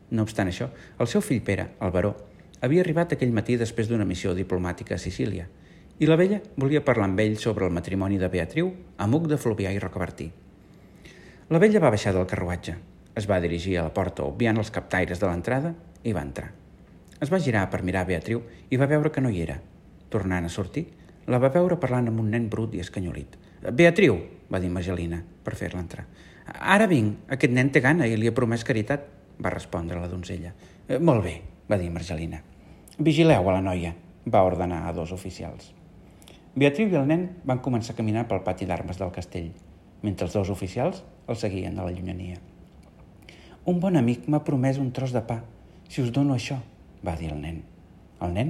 No 0.10 0.26
obstant 0.26 0.50
això, 0.50 0.70
el 1.00 1.10
seu 1.10 1.22
fill 1.22 1.44
Pere, 1.46 1.70
el 1.82 1.94
baró, 1.94 2.16
havia 2.62 2.82
arribat 2.82 3.14
aquell 3.14 3.34
matí 3.36 3.58
després 3.60 3.90
d'una 3.90 4.08
missió 4.10 4.34
diplomàtica 4.34 4.98
a 4.98 5.02
Sicília 5.02 5.46
i 6.02 6.10
la 6.10 6.18
vella 6.18 6.40
volia 6.58 6.82
parlar 6.86 7.06
amb 7.06 7.22
ell 7.22 7.38
sobre 7.38 7.68
el 7.68 7.76
matrimoni 7.76 8.18
de 8.18 8.30
Beatriu 8.34 8.72
amb 8.98 9.16
Huc 9.16 9.30
de 9.30 9.38
Fluvià 9.38 9.72
i 9.74 9.82
Rocabertí. 9.82 10.32
La 11.54 11.62
vella 11.62 11.84
va 11.84 11.94
baixar 11.94 12.16
del 12.16 12.26
carruatge, 12.26 12.76
es 13.16 13.30
va 13.30 13.40
dirigir 13.40 13.78
a 13.78 13.86
la 13.88 13.94
porta 13.94 14.26
obviant 14.26 14.58
els 14.58 14.72
captaires 14.74 15.22
de 15.22 15.30
l'entrada 15.30 15.74
i 16.04 16.14
va 16.14 16.26
entrar. 16.26 16.50
Es 17.22 17.32
va 17.32 17.40
girar 17.40 17.68
per 17.72 17.84
mirar 17.86 18.08
Beatriu 18.10 18.42
i 18.70 18.80
va 18.80 18.90
veure 18.90 19.12
que 19.14 19.22
no 19.22 19.30
hi 19.30 19.42
era. 19.46 19.60
Tornant 20.10 20.46
a 20.46 20.52
sortir, 20.52 20.88
la 21.28 21.40
va 21.40 21.54
veure 21.54 21.80
parlant 21.80 22.10
amb 22.10 22.20
un 22.20 22.32
nen 22.34 22.50
brut 22.52 22.74
i 22.76 22.82
escanyolit. 22.84 23.38
Beatriu, 23.72 24.18
va 24.52 24.60
dir 24.60 24.72
Margelina, 24.74 25.22
per 25.44 25.56
fer-la 25.56 25.84
entrar. 25.84 26.08
Ara 26.76 26.88
vinc, 26.92 27.30
aquest 27.32 27.54
nen 27.56 27.72
té 27.72 27.80
gana 27.82 28.10
i 28.10 28.18
li 28.20 28.28
ha 28.28 28.36
promès 28.36 28.66
caritat, 28.68 29.06
va 29.40 29.54
respondre 29.54 30.02
la 30.02 30.10
donzella. 30.12 30.52
Eh, 30.88 31.00
molt 31.00 31.24
bé, 31.24 31.38
va 31.70 31.80
dir 31.80 31.90
Margelina. 31.94 32.42
Vigileu 33.00 33.48
a 33.50 33.56
la 33.56 33.64
noia, 33.64 33.94
va 34.28 34.44
ordenar 34.44 34.84
a 34.88 34.94
dos 34.94 35.14
oficials. 35.16 35.72
Beatriu 36.56 36.92
i 36.92 37.00
el 37.00 37.08
nen 37.08 37.30
van 37.48 37.64
començar 37.64 37.96
a 37.96 38.02
caminar 38.02 38.28
pel 38.28 38.44
pati 38.46 38.68
d'armes 38.70 39.00
del 39.00 39.16
castell, 39.16 39.54
mentre 40.04 40.28
els 40.28 40.36
dos 40.36 40.52
oficials 40.54 41.06
el 41.28 41.40
seguien 41.40 41.80
a 41.80 41.88
la 41.88 41.96
llunyania. 41.96 42.42
Un 43.64 43.78
bon 43.80 43.96
amic 43.96 44.26
m'ha 44.28 44.42
promès 44.44 44.76
un 44.76 44.90
tros 44.92 45.14
de 45.16 45.22
pa, 45.24 45.38
si 45.88 46.02
us 46.04 46.10
dono 46.12 46.34
això, 46.36 46.58
va 47.00 47.14
dir 47.16 47.30
el 47.32 47.38
nen. 47.40 47.62
El 48.26 48.34
nen 48.36 48.50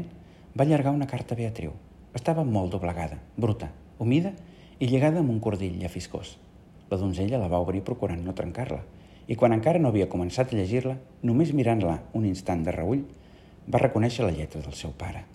va 0.58 0.66
allargar 0.66 0.94
una 0.96 1.06
carta 1.06 1.36
a 1.36 1.38
Beatriu. 1.38 1.76
Estava 2.18 2.42
molt 2.42 2.74
doblegada, 2.74 3.20
bruta, 3.38 3.70
humida 4.02 4.32
i 4.80 4.88
lligada 4.90 5.22
amb 5.22 5.30
un 5.30 5.38
cordill 5.40 5.78
llafiscós. 5.84 6.32
La 6.90 6.98
donzella 6.98 7.38
la 7.38 7.52
va 7.52 7.62
obrir 7.62 7.84
procurant 7.86 8.26
no 8.26 8.34
trencar-la, 8.34 8.82
i 9.30 9.38
quan 9.38 9.54
encara 9.54 9.78
no 9.78 9.94
havia 9.94 10.10
començat 10.10 10.50
a 10.50 10.58
llegir-la, 10.58 10.98
només 11.22 11.54
mirant-la 11.54 12.00
un 12.18 12.26
instant 12.26 12.66
de 12.66 12.74
reull, 12.74 13.06
va 13.70 13.86
reconèixer 13.86 14.26
la 14.26 14.34
lletra 14.34 14.66
del 14.66 14.74
seu 14.74 14.98
pare. 14.98 15.28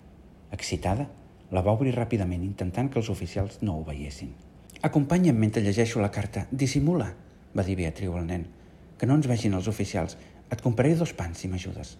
Excitada, 0.51 1.07
la 1.55 1.63
va 1.63 1.79
obrir 1.79 1.95
ràpidament 1.95 2.43
intentant 2.43 2.91
que 2.91 2.99
els 2.99 3.15
oficials 3.15 3.61
no 3.63 3.79
ho 3.79 3.87
veiessin. 3.87 4.35
Acompanya'm 4.83 5.39
mentre 5.39 5.63
llegeixo 5.63 6.03
la 6.03 6.11
carta. 6.11 6.49
Dissimula, 6.51 7.13
va 7.55 7.63
dir 7.63 7.79
Beatriu 7.79 8.19
al 8.19 8.27
nen. 8.27 8.49
Que 8.99 9.07
no 9.07 9.15
ens 9.15 9.29
vegin 9.31 9.55
els 9.55 9.69
oficials. 9.71 10.17
Et 10.51 10.61
compraré 10.61 10.93
dos 10.99 11.13
pans 11.15 11.39
si 11.39 11.47
m'ajudes. 11.47 11.95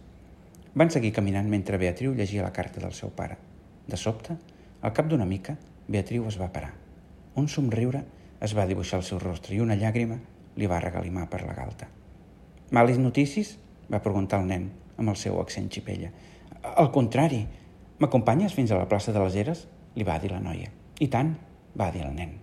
Van 0.75 0.91
seguir 0.91 1.13
caminant 1.15 1.47
mentre 1.49 1.79
Beatriu 1.81 2.13
llegia 2.13 2.43
la 2.43 2.53
carta 2.53 2.81
del 2.83 2.93
seu 2.93 3.09
pare. 3.15 3.37
De 3.87 3.97
sobte, 3.97 4.35
al 4.81 4.93
cap 4.93 5.07
d'una 5.09 5.25
mica, 5.25 5.55
Beatriu 5.87 6.27
es 6.27 6.37
va 6.39 6.51
parar. 6.53 6.73
Un 7.39 7.47
somriure 7.47 8.03
es 8.43 8.53
va 8.55 8.67
dibuixar 8.67 8.99
al 8.99 9.07
seu 9.07 9.19
rostre 9.19 9.55
i 9.55 9.63
una 9.63 9.77
llàgrima 9.79 10.19
li 10.59 10.67
va 10.67 10.81
regalimar 10.83 11.25
per 11.31 11.41
la 11.45 11.55
galta. 11.57 11.87
Males 12.71 12.99
notícies? 12.99 13.57
va 13.89 14.03
preguntar 14.05 14.37
el 14.43 14.45
nen 14.45 14.67
amb 14.99 15.09
el 15.09 15.15
seu 15.17 15.39
accent 15.41 15.71
xipella. 15.73 16.11
Al 16.61 16.91
contrari, 16.93 17.39
m'acompanyes 17.97 18.53
fins 18.53 18.69
a 18.69 18.77
la 18.77 18.85
plaça 18.91 19.15
de 19.15 19.23
les 19.23 19.39
Eres? 19.41 19.65
li 19.95 20.05
va 20.05 20.19
dir 20.21 20.29
la 20.31 20.43
noia. 20.43 20.69
I 21.01 21.07
tant, 21.09 21.33
va 21.79 21.89
dir 21.91 22.03
el 22.05 22.13
nen. 22.13 22.35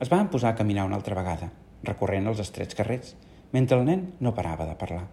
Es 0.00 0.10
van 0.10 0.30
posar 0.32 0.50
a 0.50 0.58
caminar 0.58 0.86
una 0.88 0.98
altra 0.98 1.14
vegada, 1.14 1.52
recorrent 1.84 2.26
els 2.26 2.40
estrets 2.42 2.74
carrers, 2.74 3.14
mentre 3.52 3.78
el 3.78 3.86
nen 3.86 4.12
no 4.20 4.34
parava 4.34 4.66
de 4.68 4.76
parlar. 4.78 5.06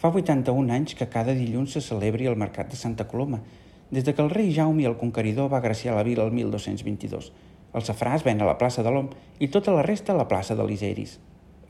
Fa 0.00 0.08
81 0.08 0.72
anys 0.72 0.94
que 0.96 1.10
cada 1.12 1.34
dilluns 1.36 1.76
se 1.76 1.82
celebri 1.84 2.26
el 2.26 2.38
mercat 2.40 2.70
de 2.72 2.78
Santa 2.80 3.06
Coloma 3.08 3.42
des 3.90 4.04
de 4.04 4.14
que 4.14 4.22
el 4.22 4.30
rei 4.30 4.52
Jaume 4.54 4.86
el 4.86 4.96
Conqueridor 4.96 5.50
va 5.52 5.58
agraciar 5.58 5.96
la 5.96 6.04
vila 6.06 6.24
el 6.24 6.32
1222. 6.32 7.32
El 7.74 7.82
safrà 7.86 8.14
es 8.16 8.24
ven 8.24 8.40
a 8.40 8.46
la 8.46 8.56
plaça 8.58 8.82
de 8.86 8.90
l'Om 8.90 9.10
i 9.38 9.50
tota 9.50 9.74
la 9.74 9.82
resta 9.82 10.14
a 10.14 10.18
la 10.18 10.28
plaça 10.30 10.54
de 10.54 10.66
l'Iseris. 10.66 11.18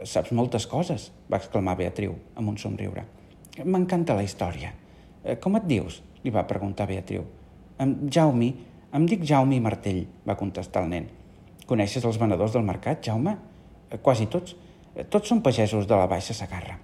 Saps 0.04 0.32
moltes 0.32 0.66
coses, 0.68 1.10
va 1.32 1.40
exclamar 1.40 1.76
Beatriu 1.76 2.14
amb 2.36 2.52
un 2.52 2.56
somriure. 2.60 3.04
M'encanta 3.64 4.16
la 4.16 4.24
història. 4.24 4.72
Eh, 5.24 5.36
com 5.36 5.56
et 5.56 5.66
dius? 5.68 6.02
li 6.22 6.30
va 6.30 6.46
preguntar 6.46 6.86
Beatriu. 6.88 7.24
Em, 7.80 7.94
Jaume, 8.12 8.50
em 8.92 9.06
dic 9.08 9.24
Jaume 9.24 9.60
Martell, 9.60 10.04
va 10.28 10.36
contestar 10.36 10.84
el 10.84 10.90
nen. 10.92 11.06
Coneixes 11.66 12.04
els 12.04 12.18
venedors 12.20 12.52
del 12.52 12.66
mercat, 12.66 13.00
Jaume? 13.04 13.36
Eh, 13.90 13.98
quasi 13.98 14.26
tots. 14.30 14.56
Eh, 14.94 15.04
tots 15.04 15.28
són 15.28 15.42
pagesos 15.42 15.86
de 15.90 15.98
la 15.98 16.06
Baixa 16.10 16.34
Sagarra. 16.34 16.78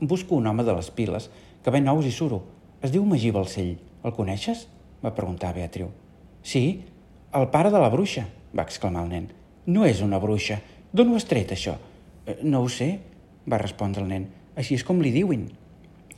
Busco 0.00 0.36
un 0.36 0.46
home 0.46 0.64
de 0.64 0.74
les 0.74 0.90
piles 0.90 1.30
que 1.62 1.72
ven 1.74 1.88
ous 1.88 2.06
i 2.06 2.12
suro. 2.12 2.42
Es 2.82 2.92
diu 2.92 3.04
Magí 3.04 3.30
Balcell. 3.34 3.76
El 4.04 4.12
coneixes? 4.12 4.68
va 5.04 5.14
preguntar 5.14 5.52
Beatriu. 5.54 5.90
Sí, 6.42 6.84
el 7.34 7.48
pare 7.52 7.70
de 7.72 7.80
la 7.80 7.90
bruixa, 7.92 8.26
va 8.56 8.64
exclamar 8.64 9.04
el 9.04 9.10
nen. 9.10 9.26
No 9.66 9.84
és 9.84 10.00
una 10.04 10.20
bruixa. 10.20 10.60
D'on 10.92 11.10
ho 11.10 11.18
has 11.18 11.26
tret, 11.28 11.52
això? 11.52 11.74
Eh, 12.26 12.38
no 12.42 12.62
ho 12.64 12.68
sé, 12.68 12.88
va 13.50 13.60
respondre 13.60 14.02
el 14.04 14.08
nen. 14.08 14.28
Així 14.56 14.78
és 14.78 14.84
com 14.84 15.00
li 15.02 15.12
diuen. 15.12 15.48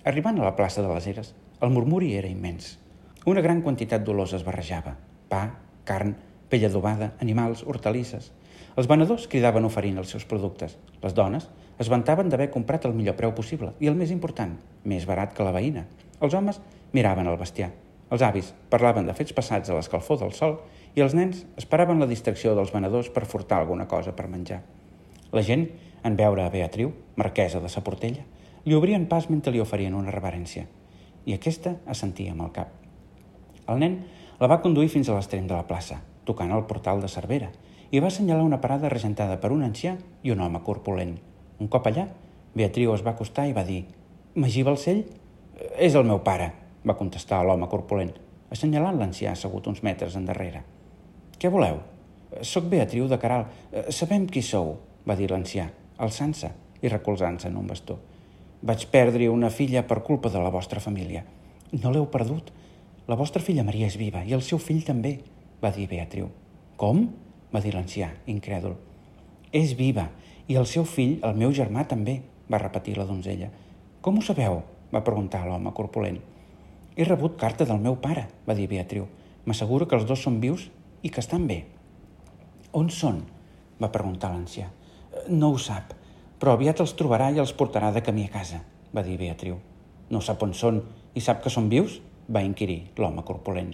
Arribant 0.07 0.39
a 0.39 0.45
la 0.47 0.55
plaça 0.59 0.83
de 0.85 0.91
les 0.93 1.07
Eres, 1.11 1.33
el 1.63 1.73
murmuri 1.75 2.13
era 2.15 2.31
immens. 2.31 2.77
Una 3.27 3.43
gran 3.43 3.63
quantitat 3.63 4.05
d'olors 4.07 4.37
es 4.37 4.45
barrejava. 4.47 4.93
Pa, 5.31 5.43
carn, 5.89 6.13
pell 6.51 6.67
adobada, 6.69 7.15
animals, 7.25 7.65
hortalisses. 7.67 8.31
Els 8.77 8.89
venedors 8.91 9.25
cridaven 9.33 9.65
oferint 9.65 9.97
els 9.97 10.11
seus 10.13 10.27
productes. 10.29 10.75
Les 11.01 11.15
dones 11.17 11.49
es 11.81 11.89
vantaven 11.89 12.29
d'haver 12.29 12.51
comprat 12.53 12.85
el 12.85 12.93
millor 12.97 13.17
preu 13.17 13.33
possible 13.33 13.71
i 13.81 13.89
el 13.89 13.97
més 13.97 14.13
important, 14.13 14.53
més 14.85 15.07
barat 15.09 15.33
que 15.33 15.45
la 15.47 15.55
veïna. 15.57 15.87
Els 16.21 16.37
homes 16.37 16.61
miraven 16.93 17.29
el 17.29 17.39
bestiar. 17.41 17.71
Els 18.13 18.23
avis 18.23 18.53
parlaven 18.71 19.09
de 19.09 19.15
fets 19.17 19.33
passats 19.33 19.71
a 19.71 19.77
l'escalfor 19.79 20.21
del 20.21 20.37
sol 20.37 20.59
i 20.95 21.03
els 21.05 21.17
nens 21.17 21.43
esperaven 21.57 22.01
la 22.01 22.09
distracció 22.11 22.55
dels 22.55 22.73
venedors 22.73 23.09
per 23.13 23.25
furtar 23.25 23.63
alguna 23.63 23.89
cosa 23.89 24.13
per 24.17 24.29
menjar. 24.29 24.61
La 25.33 25.43
gent, 25.43 25.67
en 26.05 26.17
veure 26.17 26.45
a 26.45 26.53
Beatriu, 26.53 26.93
marquesa 27.17 27.61
de 27.65 27.73
sa 27.73 27.83
Portella, 27.85 28.23
li 28.65 28.77
obrien 28.77 29.09
pas 29.11 29.31
mentre 29.31 29.53
li 29.53 29.61
oferien 29.61 29.97
una 29.97 30.13
reverència, 30.15 30.67
i 31.27 31.35
aquesta 31.35 31.79
assentia 31.87 32.33
amb 32.33 32.45
el 32.47 32.53
cap. 32.55 32.71
El 33.67 33.81
nen 33.83 33.99
la 34.39 34.49
va 34.53 34.61
conduir 34.63 34.93
fins 34.93 35.09
a 35.09 35.17
l'extrem 35.17 35.49
de 35.49 35.57
la 35.57 35.67
plaça, 35.67 35.99
tocant 36.29 36.53
el 36.55 36.67
portal 36.71 37.03
de 37.03 37.11
Cervera, 37.11 37.51
i 37.91 38.01
va 38.01 38.09
assenyalar 38.11 38.45
una 38.45 38.61
parada 38.61 38.91
regentada 38.93 39.39
per 39.41 39.53
un 39.55 39.63
ancià 39.63 39.97
i 40.23 40.33
un 40.35 40.41
home 40.41 40.63
corpulent. 40.67 41.17
Un 41.61 41.69
cop 41.73 41.87
allà, 41.87 42.07
Beatriu 42.57 42.95
es 42.95 43.05
va 43.05 43.13
acostar 43.15 43.47
i 43.49 43.55
va 43.57 43.65
dir 43.65 43.85
«Magí 44.35 44.63
Balcell? 44.67 45.05
És 45.79 45.95
el 45.95 46.07
meu 46.09 46.23
pare», 46.25 46.51
va 46.87 46.97
contestar 46.97 47.43
l'home 47.45 47.69
corpulent, 47.69 48.13
assenyalant 48.53 48.99
l'ancià 49.01 49.33
assegut 49.33 49.67
uns 49.67 49.83
metres 49.87 50.17
endarrere. 50.17 50.63
«Què 51.39 51.51
voleu?» 51.53 51.83
«Soc 52.43 52.67
Beatriu 52.69 53.07
de 53.09 53.19
Caral. 53.23 53.47
Sabem 53.89 54.27
qui 54.27 54.43
sou», 54.43 54.77
va 55.07 55.17
dir 55.17 55.31
l'ancià, 55.31 55.69
alçant-se 56.03 56.51
i 56.83 56.91
recolzant-se 56.91 57.49
en 57.49 57.57
un 57.57 57.69
bastó. 57.71 57.99
Vaig 58.67 58.87
perdre 58.91 59.29
una 59.31 59.51
filla 59.51 59.85
per 59.87 60.03
culpa 60.03 60.33
de 60.33 60.41
la 60.43 60.51
vostra 60.51 60.81
família. 60.81 61.23
No 61.77 61.93
l'heu 61.93 62.09
perdut. 62.11 62.51
La 63.07 63.17
vostra 63.17 63.43
filla 63.43 63.65
Maria 63.65 63.87
és 63.87 63.97
viva 64.01 64.25
i 64.27 64.35
el 64.35 64.43
seu 64.43 64.59
fill 64.59 64.83
també, 64.85 65.19
va 65.63 65.71
dir 65.71 65.87
Beatriu. 65.89 66.29
Com? 66.77 67.07
Va 67.57 67.65
dir 67.65 67.73
l'ancià, 67.75 68.13
incrèdul. 68.29 68.77
És 69.57 69.75
viva 69.79 70.11
i 70.47 70.61
el 70.61 70.69
seu 70.69 70.85
fill, 70.85 71.17
el 71.27 71.39
meu 71.41 71.55
germà, 71.57 71.87
també, 71.89 72.21
va 72.53 72.61
repetir 72.63 72.99
la 72.99 73.09
donzella. 73.09 73.51
Com 74.05 74.21
ho 74.21 74.25
sabeu? 74.25 74.63
va 74.93 75.03
preguntar 75.03 75.43
l'home 75.49 75.73
corpulent. 75.75 76.21
He 76.97 77.05
rebut 77.05 77.41
carta 77.41 77.67
del 77.67 77.81
meu 77.83 77.97
pare, 77.99 78.29
va 78.47 78.55
dir 78.55 78.69
Beatriu. 78.71 79.09
M'asseguro 79.49 79.89
que 79.89 79.97
els 79.99 80.07
dos 80.07 80.23
són 80.23 80.39
vius 80.41 80.69
i 81.03 81.11
que 81.11 81.25
estan 81.25 81.49
bé. 81.49 81.65
On 82.73 82.93
són? 82.93 83.25
va 83.83 83.93
preguntar 83.93 84.31
l'ancià. 84.33 84.71
No 85.29 85.51
ho 85.53 85.59
sap 85.59 85.97
però 86.41 86.53
aviat 86.57 86.83
els 86.85 86.93
trobarà 86.99 87.31
i 87.33 87.41
els 87.41 87.55
portarà 87.57 87.91
de 87.93 88.03
camí 88.05 88.27
a 88.27 88.33
casa, 88.33 88.61
va 88.95 89.05
dir 89.05 89.17
Beatriu. 89.21 89.57
No 90.13 90.21
sap 90.21 90.43
on 90.45 90.53
són 90.55 90.83
i 91.17 91.23
sap 91.25 91.43
que 91.43 91.53
són 91.53 91.71
vius? 91.73 92.01
va 92.27 92.43
inquirir 92.43 92.89
l'home 92.99 93.23
corpulent. 93.23 93.69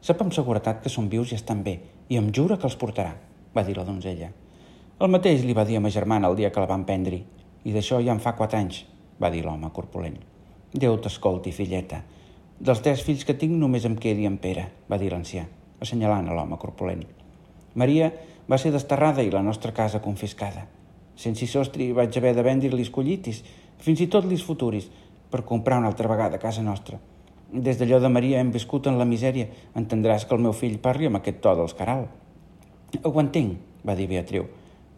Sap 0.00 0.20
amb 0.22 0.30
seguretat 0.30 0.84
que 0.84 0.90
són 0.92 1.08
vius 1.10 1.32
i 1.32 1.34
estan 1.34 1.64
bé, 1.66 1.80
i 2.08 2.16
em 2.16 2.30
jura 2.32 2.56
que 2.56 2.66
els 2.68 2.76
portarà, 2.80 3.12
va 3.54 3.64
dir 3.64 3.76
la 3.76 3.84
donzella. 3.84 4.30
El 4.98 5.10
mateix 5.12 5.44
li 5.44 5.54
va 5.54 5.66
dir 5.68 5.76
a 5.78 5.80
ma 5.84 5.92
germana 5.92 6.28
el 6.30 6.36
dia 6.38 6.50
que 6.50 6.60
la 6.62 6.70
van 6.70 6.86
prendre, 6.88 7.20
i 7.64 7.74
d'això 7.74 8.00
ja 8.02 8.14
en 8.14 8.22
fa 8.24 8.32
quatre 8.38 8.58
anys, 8.58 8.84
va 9.20 9.30
dir 9.30 9.44
l'home 9.44 9.70
corpulent. 9.74 10.16
Déu 10.72 10.96
t'escolti, 11.02 11.52
filleta. 11.52 12.00
Dels 12.58 12.80
tres 12.82 13.04
fills 13.06 13.24
que 13.24 13.36
tinc 13.38 13.54
només 13.54 13.84
em 13.86 13.94
quedi 13.96 14.26
en 14.26 14.38
Pere, 14.42 14.64
va 14.90 14.98
dir 14.98 15.12
l'ancià, 15.12 15.44
assenyalant 15.80 16.28
a 16.28 16.34
l'home 16.34 16.58
corpulent. 16.58 17.04
Maria 17.78 18.10
va 18.48 18.58
ser 18.58 18.72
desterrada 18.74 19.22
i 19.22 19.30
la 19.30 19.44
nostra 19.44 19.74
casa 19.76 20.00
confiscada. 20.02 20.64
Sense 21.14 21.46
sostre 21.46 21.92
vaig 21.92 22.16
haver 22.18 22.34
de 22.34 22.46
vendre-li 22.46 22.88
collitis, 22.90 23.42
fins 23.78 24.00
i 24.00 24.08
tot 24.10 24.26
lis 24.26 24.42
futuris, 24.42 24.88
per 25.30 25.44
comprar 25.44 25.78
una 25.78 25.92
altra 25.92 26.08
vegada 26.08 26.40
casa 26.40 26.62
nostra. 26.62 26.98
Des 27.48 27.78
d'allò 27.80 27.96
de 27.96 28.10
Maria 28.12 28.42
hem 28.42 28.50
viscut 28.52 28.86
en 28.90 28.98
la 29.00 29.06
misèria. 29.08 29.46
Entendràs 29.74 30.26
que 30.28 30.34
el 30.36 30.42
meu 30.44 30.52
fill 30.52 30.76
parli 30.84 31.08
amb 31.08 31.16
aquest 31.16 31.38
to 31.40 31.54
dels 31.56 31.72
Caral. 31.74 32.04
Ho 33.04 33.12
entenc, 33.20 33.54
va 33.88 33.94
dir 33.96 34.08
Beatriu, 34.10 34.44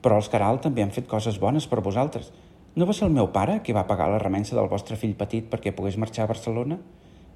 però 0.03 0.17
els 0.19 0.29
Caral 0.33 0.59
també 0.59 0.83
han 0.83 0.91
fet 0.91 1.07
coses 1.07 1.39
bones 1.39 1.69
per 1.71 1.79
vosaltres. 1.81 2.33
No 2.75 2.87
va 2.87 2.95
ser 2.95 3.07
el 3.07 3.15
meu 3.15 3.29
pare 3.31 3.61
qui 3.63 3.75
va 3.75 3.87
pagar 3.87 4.09
la 4.11 4.19
remensa 4.19 4.57
del 4.59 4.71
vostre 4.71 4.99
fill 4.99 5.15
petit 5.19 5.47
perquè 5.51 5.71
pogués 5.75 5.99
marxar 5.99 6.25
a 6.25 6.31
Barcelona? 6.31 6.79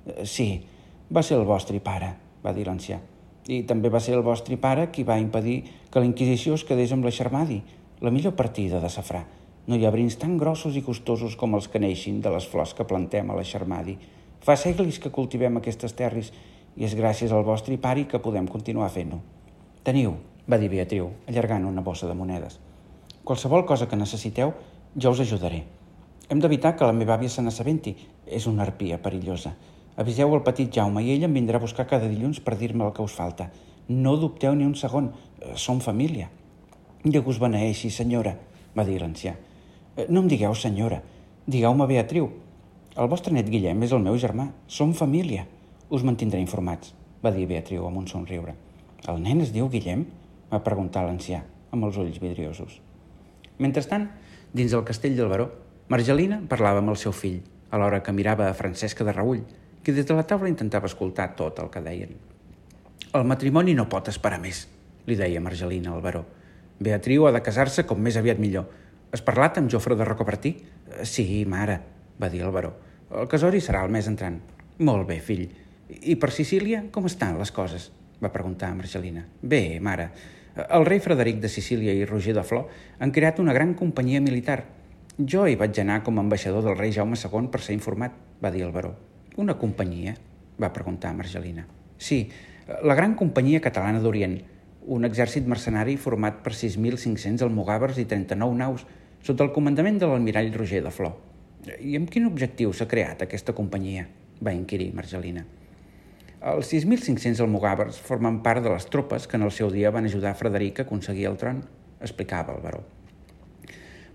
Eh, 0.06 0.26
sí, 0.26 0.48
va 1.10 1.22
ser 1.22 1.38
el 1.38 1.46
vostre 1.46 1.78
pare, 1.78 2.10
va 2.42 2.54
dir 2.54 2.66
l'ancià. 2.66 2.98
I 3.46 3.62
també 3.68 3.90
va 3.94 4.00
ser 4.00 4.16
el 4.16 4.22
vostre 4.26 4.56
pare 4.58 4.88
qui 4.90 5.04
va 5.06 5.20
impedir 5.20 5.60
que 5.90 6.00
la 6.00 6.10
Inquisició 6.10 6.54
es 6.58 6.64
quedés 6.66 6.94
amb 6.94 7.04
la 7.04 7.14
Xarmadi, 7.14 7.60
la 8.00 8.10
millor 8.10 8.34
partida 8.34 8.80
de 8.80 8.90
safrà. 8.90 9.22
No 9.66 9.76
hi 9.76 9.86
ha 9.86 9.94
brins 9.94 10.18
tan 10.18 10.38
grossos 10.38 10.74
i 10.76 10.82
costosos 10.82 11.36
com 11.36 11.54
els 11.54 11.70
que 11.70 11.78
neixin 11.78 12.20
de 12.20 12.34
les 12.34 12.46
flors 12.50 12.74
que 12.74 12.86
plantem 12.88 13.30
a 13.30 13.38
la 13.38 13.46
Xarmadi. 13.46 13.96
Fa 14.44 14.58
segles 14.60 14.98
que 15.00 15.12
cultivem 15.12 15.56
aquestes 15.56 15.94
terres 15.96 16.28
i 16.76 16.84
és 16.84 16.94
gràcies 16.98 17.32
al 17.32 17.46
vostre 17.46 17.78
pari 17.80 18.04
que 18.04 18.20
podem 18.20 18.44
continuar 18.50 18.90
fent-ho. 18.92 19.22
Teniu, 19.84 20.18
va 20.44 20.58
dir 20.60 20.68
Beatriu, 20.68 21.08
allargant 21.30 21.64
una 21.64 21.84
bossa 21.84 22.10
de 22.10 22.16
monedes. 22.18 22.58
Qualsevol 23.24 23.64
cosa 23.64 23.88
que 23.88 23.96
necessiteu, 23.96 24.52
jo 25.00 25.14
us 25.16 25.22
ajudaré. 25.24 25.62
Hem 26.28 26.40
d'evitar 26.40 26.74
que 26.76 26.84
la 26.84 26.92
meva 26.92 27.16
àvia 27.16 27.32
se 27.32 27.40
n'assabenti. 27.40 27.94
És 28.26 28.46
una 28.48 28.64
arpia 28.64 29.00
perillosa. 29.00 29.54
Aviseu 29.96 30.32
el 30.34 30.44
petit 30.44 30.72
Jaume 30.72 31.02
i 31.04 31.12
ell 31.14 31.24
em 31.24 31.34
vindrà 31.36 31.60
a 31.60 31.64
buscar 31.64 31.86
cada 31.88 32.08
dilluns 32.08 32.40
per 32.44 32.56
dir-me 32.60 32.84
el 32.84 32.92
que 32.92 33.04
us 33.04 33.16
falta. 33.16 33.50
No 33.88 34.16
dubteu 34.20 34.54
ni 34.56 34.64
un 34.64 34.74
segon. 34.74 35.10
Som 35.54 35.80
família. 35.84 36.30
Déu 37.04 37.24
us 37.28 37.40
beneeixi, 37.40 37.90
senyora, 37.92 38.32
va 38.76 38.84
dir 38.84 39.00
l'ancià. 39.00 39.34
Eh, 39.96 40.06
no 40.08 40.22
em 40.24 40.28
digueu 40.28 40.54
senyora, 40.56 41.02
digueu-me 41.46 41.86
Beatriu. 41.86 42.30
El 42.94 43.08
vostre 43.10 43.32
net 43.34 43.48
Guillem 43.50 43.80
és 43.82 43.90
el 43.90 44.04
meu 44.04 44.14
germà, 44.22 44.44
som 44.70 44.92
família. 44.94 45.48
Us 45.90 46.04
mantindré 46.06 46.38
informats, 46.38 46.92
va 47.24 47.32
dir 47.34 47.48
Beatriu 47.50 47.88
amb 47.88 47.98
un 47.98 48.04
somriure. 48.06 48.52
El 49.10 49.16
nen 49.22 49.40
es 49.42 49.50
diu 49.50 49.66
Guillem? 49.66 50.04
va 50.52 50.60
preguntar 50.62 51.02
l'ancià, 51.02 51.40
amb 51.74 51.88
els 51.88 51.96
ulls 51.98 52.20
vidriosos. 52.22 52.76
Mentrestant, 53.58 54.04
dins 54.54 54.76
el 54.78 54.84
castell 54.86 55.16
del 55.18 55.26
Baró, 55.32 55.48
Margelina 55.90 56.38
parlava 56.52 56.78
amb 56.78 56.92
el 56.92 57.00
seu 57.00 57.10
fill, 57.10 57.40
alhora 57.74 57.98
que 58.00 58.14
mirava 58.14 58.46
a 58.46 58.54
Francesca 58.54 59.02
de 59.02 59.16
Raull, 59.16 59.42
que 59.82 59.92
des 59.96 60.06
de 60.06 60.14
la 60.14 60.22
taula 60.22 60.52
intentava 60.52 60.86
escoltar 60.86 61.32
tot 61.34 61.58
el 61.58 61.72
que 61.74 61.82
deien. 61.82 62.14
El 63.10 63.26
matrimoni 63.26 63.74
no 63.74 63.88
pot 63.90 64.12
esperar 64.12 64.38
més, 64.38 64.68
li 65.10 65.18
deia 65.18 65.42
Margelina 65.42 65.96
al 65.96 66.04
Baró. 66.04 66.22
Beatriu 66.78 67.26
ha 67.26 67.34
de 67.34 67.42
casar-se 67.42 67.88
com 67.90 67.98
més 67.98 68.14
aviat 68.22 68.38
millor. 68.38 68.70
Has 69.10 69.26
parlat 69.26 69.58
amb 69.58 69.74
Jofre 69.74 69.98
de 69.98 70.06
Rocabertí? 70.06 70.54
Eh, 71.00 71.02
sí, 71.02 71.42
mare, 71.42 71.80
va 72.20 72.30
dir 72.30 72.42
el 72.42 72.54
baró. 72.54 72.74
El 73.14 73.28
casori 73.30 73.60
serà 73.62 73.84
el 73.84 73.92
mes 73.94 74.08
entrant. 74.10 74.40
Molt 74.84 75.06
bé, 75.08 75.20
fill. 75.22 75.44
I 76.00 76.16
per 76.20 76.30
Sicília, 76.34 76.84
com 76.90 77.06
estan 77.10 77.38
les 77.38 77.52
coses? 77.54 77.90
va 78.22 78.32
preguntar 78.32 78.70
Marcelina. 78.74 79.26
Bé, 79.42 79.80
mare. 79.84 80.08
El 80.54 80.86
rei 80.86 81.00
Frederic 81.02 81.40
de 81.42 81.50
Sicília 81.50 81.92
i 81.92 82.06
Roger 82.06 82.32
de 82.36 82.44
Flor 82.46 82.70
han 83.02 83.12
creat 83.12 83.40
una 83.42 83.52
gran 83.52 83.74
companyia 83.74 84.22
militar. 84.22 84.62
Jo 85.18 85.44
hi 85.46 85.58
vaig 85.58 85.78
anar 85.82 86.00
com 86.06 86.16
a 86.18 86.22
ambaixador 86.24 86.64
del 86.64 86.78
rei 86.78 86.94
Jaume 86.94 87.18
II 87.18 87.50
per 87.52 87.60
ser 87.60 87.74
informat, 87.74 88.14
va 88.42 88.52
dir 88.54 88.64
el 88.66 88.72
baró. 88.72 88.94
Una 89.36 89.58
companyia? 89.58 90.14
va 90.62 90.72
preguntar 90.72 91.12
Marcelina. 91.14 91.66
Sí, 91.98 92.28
la 92.86 92.94
Gran 92.94 93.16
Companyia 93.18 93.60
Catalana 93.60 93.98
d'Orient, 94.00 94.38
un 94.94 95.04
exèrcit 95.08 95.46
mercenari 95.50 95.96
format 95.98 96.38
per 96.44 96.52
6.500 96.54 97.42
almogàvers 97.42 97.98
i 97.98 98.06
39 98.08 98.58
naus 98.60 98.84
sota 99.24 99.44
el 99.44 99.52
comandament 99.52 99.98
de 99.98 100.06
l'almirall 100.06 100.52
Roger 100.54 100.82
de 100.84 100.92
Flor. 100.94 101.16
I 101.80 101.96
amb 101.98 102.10
quin 102.10 102.26
objectiu 102.28 102.72
s'ha 102.72 102.88
creat 102.90 103.24
aquesta 103.24 103.54
companyia? 103.56 104.06
va 104.44 104.52
inquirir 104.52 104.90
Margelina. 104.92 105.44
Els 106.44 106.72
6.500 106.74 107.40
almogàvers 107.40 108.00
formen 108.04 108.40
part 108.44 108.60
de 108.64 108.72
les 108.72 108.84
tropes 108.92 109.28
que 109.30 109.38
en 109.38 109.46
el 109.46 109.52
seu 109.54 109.70
dia 109.72 109.92
van 109.94 110.04
ajudar 110.04 110.34
Frederic 110.36 110.80
a 110.80 110.84
aconseguir 110.84 111.28
el 111.30 111.38
tron, 111.40 111.62
explicava 112.00 112.52
el 112.52 112.60
baró. 112.60 112.82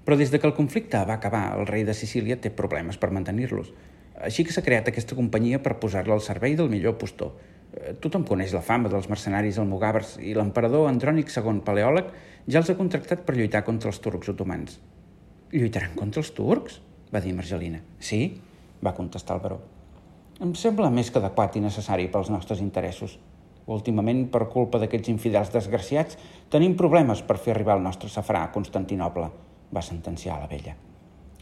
Però 0.06 0.18
des 0.20 0.30
de 0.30 0.38
que 0.38 0.46
el 0.46 0.54
conflicte 0.58 1.02
va 1.08 1.16
acabar, 1.18 1.56
el 1.58 1.66
rei 1.66 1.86
de 1.88 1.96
Sicília 1.98 2.38
té 2.38 2.52
problemes 2.52 3.00
per 3.02 3.10
mantenir-los. 3.16 3.72
Així 4.20 4.44
que 4.44 4.54
s'ha 4.54 4.66
creat 4.66 4.92
aquesta 4.92 5.18
companyia 5.18 5.64
per 5.64 5.80
posar-la 5.80 6.14
al 6.20 6.26
servei 6.26 6.60
del 6.60 6.70
millor 6.70 7.00
postor, 7.02 7.34
Eh, 7.70 7.94
tothom 8.02 8.24
coneix 8.26 8.54
la 8.56 8.64
fama 8.66 8.90
dels 8.90 9.08
mercenaris 9.12 9.60
almogàvers 9.62 10.16
i 10.26 10.34
l'emperador 10.34 10.88
Andrònic 10.90 11.30
II 11.30 11.62
Paleòleg 11.66 12.08
ja 12.50 12.62
els 12.62 12.72
ha 12.72 12.78
contractat 12.80 13.22
per 13.28 13.36
lluitar 13.38 13.62
contra 13.68 13.92
els 13.92 14.00
turcs 14.02 14.32
otomans. 14.34 14.80
Lluitaran 15.54 15.94
contra 15.98 16.24
els 16.24 16.32
turcs? 16.34 16.80
Va 17.14 17.22
dir 17.24 17.34
Margelina. 17.34 17.82
Sí, 18.00 18.40
va 18.86 18.96
contestar 18.96 19.38
el 19.38 19.44
baró. 19.44 19.60
Em 20.40 20.54
sembla 20.56 20.92
més 20.94 21.10
que 21.12 21.20
adequat 21.20 21.58
i 21.60 21.64
necessari 21.64 22.08
pels 22.12 22.30
nostres 22.32 22.62
interessos. 22.64 23.18
Últimament, 23.70 24.24
per 24.34 24.48
culpa 24.50 24.80
d'aquests 24.82 25.12
infidels 25.12 25.52
desgraciats, 25.54 26.18
tenim 26.50 26.78
problemes 26.80 27.22
per 27.22 27.38
fer 27.38 27.54
arribar 27.54 27.76
el 27.78 27.84
nostre 27.86 28.10
safrà 28.10 28.46
a 28.46 28.52
Constantinople, 28.54 29.28
va 29.76 29.84
sentenciar 29.86 30.40
la 30.40 30.48
vella. 30.50 30.76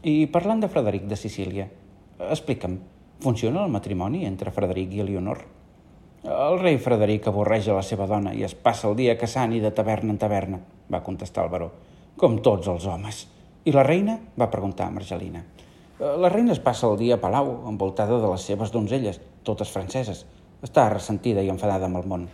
I 0.04 0.26
parlant 0.34 0.64
de 0.64 0.70
Frederic 0.72 1.06
de 1.08 1.20
Sicília, 1.20 1.68
explica'm, 2.20 2.80
funciona 3.24 3.64
el 3.64 3.72
matrimoni 3.72 4.26
entre 4.26 4.52
Frederic 4.52 4.98
i 4.98 5.04
Eleonor? 5.06 5.46
El 6.28 6.60
rei 6.60 6.80
Frederic 6.82 7.30
avorreja 7.30 7.78
la 7.78 7.86
seva 7.86 8.08
dona 8.10 8.34
i 8.36 8.44
es 8.44 8.56
passa 8.56 8.90
el 8.90 8.98
dia 9.00 9.16
caçant 9.18 9.54
i 9.56 9.62
de 9.64 9.72
taverna 9.72 10.12
en 10.12 10.20
taverna, 10.20 10.60
va 10.92 11.04
contestar 11.06 11.46
el 11.46 11.54
baró, 11.54 11.72
com 12.18 12.42
tots 12.44 12.68
els 12.68 12.90
homes. 12.90 13.28
I 13.64 13.72
la 13.76 13.86
reina? 13.86 14.18
va 14.40 14.52
preguntar 14.52 14.90
Margelina. 14.92 15.46
La 16.00 16.30
reina 16.30 16.54
es 16.54 16.60
passa 16.62 16.86
el 16.86 16.98
dia 17.00 17.16
a 17.16 17.22
Palau, 17.22 17.48
envoltada 17.66 18.20
de 18.22 18.28
les 18.30 18.44
seves 18.46 18.70
donzelles, 18.70 19.18
totes 19.42 19.72
franceses. 19.74 20.26
Està 20.62 20.84
ressentida 20.94 21.42
i 21.42 21.50
enfadada 21.50 21.90
amb 21.90 21.98
el 21.98 22.06
món. 22.06 22.28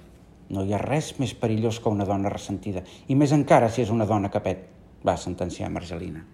No 0.51 0.65
hi 0.67 0.73
ha 0.75 0.81
res 0.81 1.13
més 1.19 1.31
perillós 1.39 1.79
que 1.79 1.91
una 1.91 2.03
dona 2.07 2.31
ressentida, 2.33 2.83
i 3.07 3.15
més 3.15 3.31
encara 3.31 3.69
si 3.71 3.85
és 3.85 3.93
una 3.93 4.07
dona 4.09 4.31
capet, 4.33 4.65
va 5.07 5.15
sentenciar 5.15 5.71
Margelina. 5.71 6.25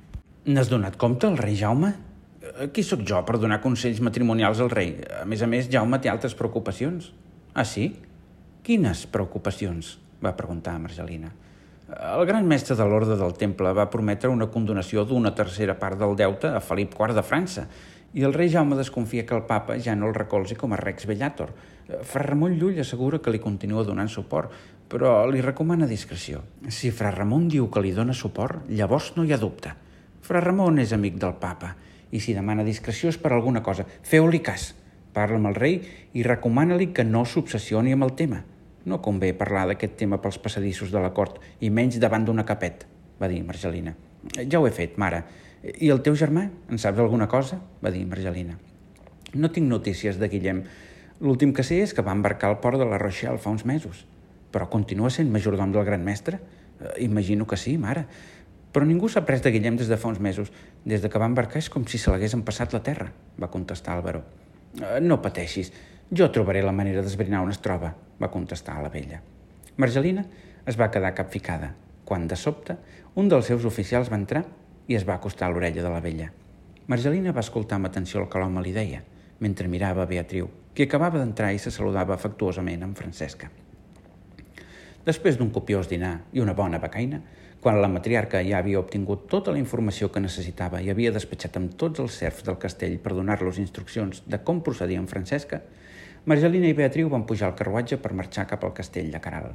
N'has 0.50 0.72
donat 0.74 0.98
compte, 0.98 1.30
el 1.30 1.38
rei 1.38 1.54
Jaume? 1.60 1.94
Eh, 2.42 2.72
qui 2.74 2.82
sóc 2.82 3.06
jo 3.06 3.22
per 3.28 3.38
donar 3.38 3.62
consells 3.62 4.02
matrimonials 4.02 4.64
al 4.66 4.74
rei? 4.74 4.96
A 5.22 5.26
més 5.30 5.46
a 5.46 5.50
més, 5.52 5.70
Jaume 5.70 6.02
té 6.02 6.10
altres 6.10 6.34
preocupacions. 6.34 7.12
Ah, 7.54 7.66
sí? 7.66 7.92
Quines 8.66 9.06
preocupacions? 9.06 10.00
va 10.20 10.36
preguntar 10.36 10.74
Margelina. 10.82 11.30
El 11.90 12.28
gran 12.30 12.46
mestre 12.46 12.76
de 12.78 12.86
l'Orde 12.86 13.16
del 13.18 13.32
Temple 13.34 13.72
va 13.74 13.88
prometre 13.90 14.30
una 14.30 14.46
condonació 14.54 15.08
d'una 15.10 15.32
tercera 15.34 15.74
part 15.74 15.98
del 15.98 16.14
deute 16.20 16.52
a 16.54 16.60
Felip 16.62 16.94
IV 16.94 17.16
de 17.18 17.24
França 17.26 17.64
i 18.14 18.26
el 18.28 18.36
rei 18.36 18.52
Jaume 18.54 18.78
desconfia 18.78 19.26
que 19.26 19.34
el 19.34 19.48
papa 19.50 19.80
ja 19.82 19.96
no 19.98 20.06
el 20.06 20.14
recolzi 20.14 20.54
com 20.60 20.74
a 20.74 20.78
rex 20.78 21.08
vellator. 21.10 21.50
Fra 22.06 22.22
Ramon 22.28 22.60
Llull 22.60 22.78
assegura 22.84 23.18
que 23.18 23.34
li 23.34 23.42
continua 23.42 23.86
donant 23.88 24.10
suport, 24.10 24.54
però 24.90 25.26
li 25.30 25.42
recomana 25.42 25.90
discreció. 25.90 26.44
Si 26.70 26.92
Fra 26.94 27.10
Ramon 27.16 27.48
diu 27.50 27.72
que 27.74 27.82
li 27.82 27.96
dona 27.98 28.14
suport, 28.14 28.70
llavors 28.70 29.16
no 29.18 29.26
hi 29.26 29.34
ha 29.34 29.42
dubte. 29.42 29.74
Fra 30.22 30.46
Ramon 30.46 30.78
és 30.86 30.94
amic 30.94 31.18
del 31.18 31.40
papa 31.42 31.74
i 32.12 32.22
si 32.22 32.38
demana 32.38 32.66
discreció 32.66 33.10
és 33.10 33.18
per 33.18 33.34
alguna 33.34 33.66
cosa. 33.66 33.86
Feu-li 33.86 34.46
cas. 34.46 34.76
Parla 35.14 35.42
amb 35.42 35.50
el 35.50 35.58
rei 35.58 35.82
i 36.14 36.22
recomana-li 36.22 36.92
que 36.94 37.06
no 37.06 37.26
s'obsessioni 37.26 37.98
amb 37.98 38.06
el 38.06 38.14
tema. 38.14 38.44
No 38.90 39.02
convé 39.06 39.34
parlar 39.38 39.68
d'aquest 39.70 39.98
tema 40.00 40.18
pels 40.24 40.40
passadissos 40.42 40.90
de 40.94 41.02
la 41.04 41.12
cort 41.14 41.38
i 41.62 41.70
menys 41.70 42.00
davant 42.02 42.26
d'una 42.26 42.46
capet, 42.48 42.88
va 43.22 43.30
dir 43.30 43.44
Margelina. 43.46 43.94
Ja 44.40 44.60
ho 44.60 44.68
he 44.68 44.74
fet, 44.74 44.98
mare. 44.98 45.24
I 45.60 45.92
el 45.94 46.02
teu 46.02 46.16
germà? 46.18 46.48
En 46.72 46.82
saps 46.82 47.00
alguna 47.04 47.28
cosa? 47.30 47.60
va 47.84 47.92
dir 47.94 48.06
Margelina. 48.08 48.58
No 49.34 49.52
tinc 49.54 49.68
notícies 49.70 50.18
de 50.18 50.30
Guillem. 50.32 50.64
L'últim 51.22 51.52
que 51.54 51.66
sé 51.68 51.82
és 51.84 51.94
que 51.94 52.06
va 52.06 52.16
embarcar 52.16 52.50
al 52.50 52.60
port 52.64 52.80
de 52.80 52.88
la 52.88 52.98
Rochelle 52.98 53.38
fa 53.38 53.52
uns 53.52 53.66
mesos. 53.68 54.06
Però 54.50 54.70
continua 54.72 55.12
sent 55.14 55.30
majordom 55.30 55.74
del 55.76 55.86
gran 55.86 56.04
mestre? 56.04 56.40
Eh, 56.80 57.04
imagino 57.06 57.46
que 57.46 57.58
sí, 57.58 57.78
mare. 57.78 58.08
Però 58.74 58.86
ningú 58.86 59.10
s'ha 59.10 59.26
pres 59.28 59.44
de 59.46 59.52
Guillem 59.54 59.78
des 59.78 59.92
de 59.92 59.98
fa 59.98 60.10
uns 60.10 60.22
mesos. 60.24 60.50
Des 60.86 61.04
de 61.04 61.10
que 61.12 61.22
va 61.22 61.30
embarcar 61.30 61.62
és 61.62 61.70
com 61.70 61.86
si 61.86 62.02
se 62.02 62.10
l'hagués 62.10 62.34
empassat 62.38 62.74
la 62.74 62.82
terra, 62.86 63.12
va 63.38 63.52
contestar 63.52 63.98
Álvaro. 64.00 64.24
Eh, 64.80 65.00
no 65.02 65.22
pateixis, 65.22 65.74
jo 66.12 66.30
trobaré 66.34 66.64
la 66.66 66.74
manera 66.74 67.04
d'esbrinar 67.06 67.44
on 67.46 67.52
es 67.54 67.62
troba, 67.62 67.94
va 68.22 68.32
contestar 68.34 68.80
la 68.82 68.90
vella. 68.90 69.22
Margelina 69.78 70.26
es 70.66 70.78
va 70.80 70.90
quedar 70.92 71.14
capficada, 71.14 71.76
quan 72.06 72.28
de 72.28 72.36
sobte 72.36 72.76
un 73.16 73.30
dels 73.30 73.46
seus 73.46 73.66
oficials 73.66 74.10
va 74.10 74.18
entrar 74.18 74.44
i 74.90 74.98
es 74.98 75.06
va 75.06 75.20
acostar 75.20 75.48
a 75.48 75.54
l'orella 75.54 75.84
de 75.86 75.94
la 75.94 76.02
vella. 76.02 76.32
Margelina 76.90 77.32
va 77.32 77.46
escoltar 77.46 77.78
amb 77.78 77.90
atenció 77.92 78.24
el 78.24 78.30
que 78.30 78.42
l'home 78.42 78.64
li 78.66 78.74
deia, 78.74 79.04
mentre 79.40 79.70
mirava 79.70 80.08
Beatriu, 80.10 80.50
qui 80.74 80.88
acabava 80.88 81.20
d'entrar 81.22 81.52
i 81.54 81.62
se 81.62 81.72
saludava 81.72 82.16
afectuosament 82.16 82.84
amb 82.84 82.98
Francesca. 82.98 83.52
Després 85.06 85.38
d'un 85.38 85.52
copiós 85.54 85.88
dinar 85.90 86.16
i 86.34 86.42
una 86.42 86.56
bona 86.58 86.82
becaina, 86.82 87.22
quan 87.62 87.78
la 87.82 87.90
matriarca 87.92 88.42
ja 88.46 88.60
havia 88.60 88.80
obtingut 88.80 89.28
tota 89.30 89.52
la 89.52 89.60
informació 89.60 90.10
que 90.12 90.22
necessitava 90.24 90.82
i 90.82 90.90
havia 90.90 91.12
despatxat 91.12 91.58
amb 91.60 91.76
tots 91.78 92.00
els 92.00 92.18
serfs 92.24 92.46
del 92.48 92.58
castell 92.58 92.98
per 93.04 93.14
donar-los 93.14 93.60
instruccions 93.60 94.24
de 94.26 94.40
com 94.44 94.64
procedir 94.64 94.98
amb 95.00 95.12
Francesca, 95.12 95.62
Margelina 96.26 96.68
i 96.68 96.76
Beatriu 96.76 97.08
van 97.10 97.24
pujar 97.24 97.48
al 97.48 97.56
carruatge 97.56 97.98
per 97.98 98.12
marxar 98.12 98.44
cap 98.48 98.64
al 98.66 98.74
castell 98.76 99.08
de 99.12 99.20
Caral. 99.24 99.54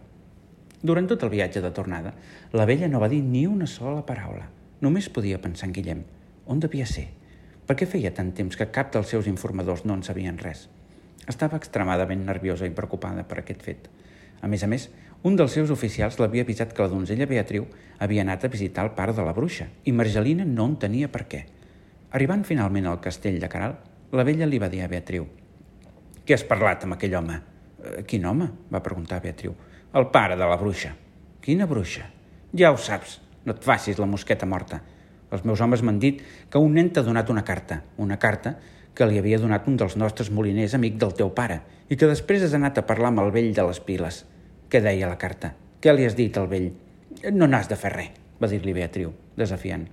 Durant 0.81 1.07
tot 1.09 1.23
el 1.25 1.33
viatge 1.33 1.61
de 1.61 1.71
tornada, 1.77 2.15
la 2.53 2.65
vella 2.65 2.89
no 2.89 3.01
va 3.01 3.11
dir 3.13 3.21
ni 3.23 3.45
una 3.47 3.67
sola 3.69 4.05
paraula. 4.07 4.47
Només 4.81 5.11
podia 5.13 5.41
pensar 5.41 5.69
en 5.69 5.75
Guillem. 5.77 6.01
On 6.47 6.61
devia 6.61 6.87
ser? 6.89 7.11
Per 7.69 7.77
què 7.77 7.89
feia 7.89 8.13
tant 8.17 8.33
temps 8.37 8.57
que 8.57 8.71
cap 8.73 8.91
dels 8.93 9.13
seus 9.13 9.29
informadors 9.29 9.85
no 9.85 9.97
en 9.97 10.03
sabien 10.05 10.41
res? 10.41 10.67
Estava 11.29 11.61
extremadament 11.61 12.25
nerviosa 12.25 12.69
i 12.69 12.73
preocupada 12.73 13.25
per 13.29 13.43
aquest 13.43 13.63
fet. 13.65 13.89
A 14.41 14.49
més 14.49 14.65
a 14.65 14.69
més, 14.69 14.89
un 15.23 15.37
dels 15.37 15.53
seus 15.57 15.73
oficials 15.73 16.19
l'havia 16.21 16.45
avisat 16.45 16.73
que 16.73 16.85
la 16.85 16.93
donzella 16.93 17.29
Beatriu 17.29 17.69
havia 17.99 18.25
anat 18.25 18.45
a 18.45 18.53
visitar 18.53 18.85
el 18.89 18.93
pare 18.97 19.13
de 19.17 19.25
la 19.25 19.37
bruixa 19.37 19.69
i 19.85 19.93
Margelina 19.93 20.45
no 20.49 20.69
en 20.73 20.77
tenia 20.81 21.13
per 21.13 21.25
què. 21.29 21.47
Arribant 22.13 22.45
finalment 22.45 22.89
al 22.89 23.01
castell 23.05 23.41
de 23.41 23.49
Caral, 23.53 23.79
la 24.13 24.25
vella 24.25 24.49
li 24.49 24.61
va 24.61 24.73
dir 24.73 24.85
a 24.85 24.93
Beatriu 24.93 25.25
«Què 26.25 26.37
has 26.37 26.45
parlat 26.49 26.85
amb 26.85 26.97
aquell 26.97 27.15
home?» 27.19 27.41
«Eh, 27.85 28.03
«Quin 28.09 28.25
home?» 28.25 28.49
va 28.73 28.83
preguntar 28.83 29.21
Beatriu. 29.21 29.55
«El 29.93 30.09
pare 30.11 30.37
de 30.41 30.49
la 30.49 30.57
bruixa». 30.57 30.95
«Quina 31.45 31.67
bruixa?» 31.69 32.09
«Ja 32.57 32.73
ho 32.73 32.79
saps, 32.81 33.21
no 33.45 33.53
et 33.53 33.65
facis 33.65 33.99
la 34.01 34.09
mosqueta 34.09 34.47
morta. 34.47 34.81
Els 35.31 35.45
meus 35.45 35.61
homes 35.61 35.83
m'han 35.83 35.99
dit 36.01 36.23
que 36.51 36.63
un 36.63 36.73
nen 36.73 36.89
t'ha 36.91 37.03
donat 37.03 37.31
una 37.31 37.45
carta, 37.45 37.83
una 37.99 38.19
carta 38.23 38.55
que 38.95 39.07
li 39.11 39.19
havia 39.19 39.41
donat 39.43 39.67
un 39.69 39.77
dels 39.77 39.97
nostres 39.99 40.31
moliners 40.31 40.77
amic 40.79 40.97
del 41.03 41.13
teu 41.19 41.33
pare 41.35 41.61
i 41.91 41.99
que 41.99 42.09
després 42.09 42.47
has 42.47 42.55
anat 42.55 42.79
a 42.79 42.87
parlar 42.87 43.11
amb 43.11 43.25
el 43.25 43.33
vell 43.35 43.51
de 43.53 43.67
les 43.67 43.81
piles. 43.83 44.23
Què 44.71 44.81
deia 44.81 45.11
la 45.11 45.19
carta? 45.19 45.53
Què 45.83 45.93
li 45.93 46.07
has 46.07 46.17
dit 46.17 46.37
al 46.39 46.49
vell? 46.49 46.71
No 47.35 47.49
n'has 47.51 47.69
de 47.69 47.77
fer 47.77 47.93
res, 47.93 48.13
va 48.41 48.49
dir-li 48.51 48.73
Beatriu, 48.77 49.13
desafiant. 49.37 49.85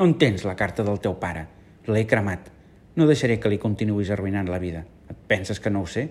On 0.00 0.16
tens 0.18 0.44
la 0.44 0.56
carta 0.58 0.84
del 0.84 1.00
teu 1.00 1.16
pare? 1.22 1.46
L'he 1.86 2.06
cremat. 2.06 2.50
No 2.96 3.06
deixaré 3.06 3.38
que 3.40 3.50
li 3.52 3.58
continuïs 3.62 4.10
arruïnant 4.10 4.50
la 4.50 4.58
vida. 4.58 4.84
Et 5.10 5.16
penses 5.28 5.60
que 5.60 5.70
no 5.70 5.82
ho 5.82 5.88
sé? 5.90 6.06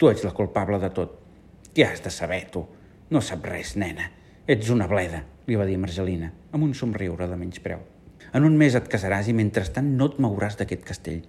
Tu 0.00 0.08
ets 0.08 0.24
la 0.24 0.32
culpable 0.36 0.78
de 0.80 0.90
tot. 0.96 1.18
Què 1.76 1.86
has 1.86 2.00
de 2.02 2.10
saber, 2.10 2.46
tu? 2.50 2.64
No 3.12 3.20
saps 3.20 3.48
res, 3.48 3.74
nena. 3.76 4.08
Ets 4.50 4.70
una 4.72 4.88
bleda, 4.90 5.20
li 5.46 5.58
va 5.60 5.66
dir 5.68 5.76
Margelina, 5.78 6.32
amb 6.50 6.64
un 6.64 6.72
somriure 6.74 7.28
de 7.28 7.36
menyspreu. 7.36 7.82
En 8.32 8.46
un 8.46 8.56
mes 8.56 8.74
et 8.78 8.88
casaràs 8.88 9.28
i 9.28 9.34
mentrestant 9.36 9.92
no 9.98 10.08
et 10.10 10.18
mouràs 10.22 10.56
d'aquest 10.58 10.86
castell. 10.86 11.20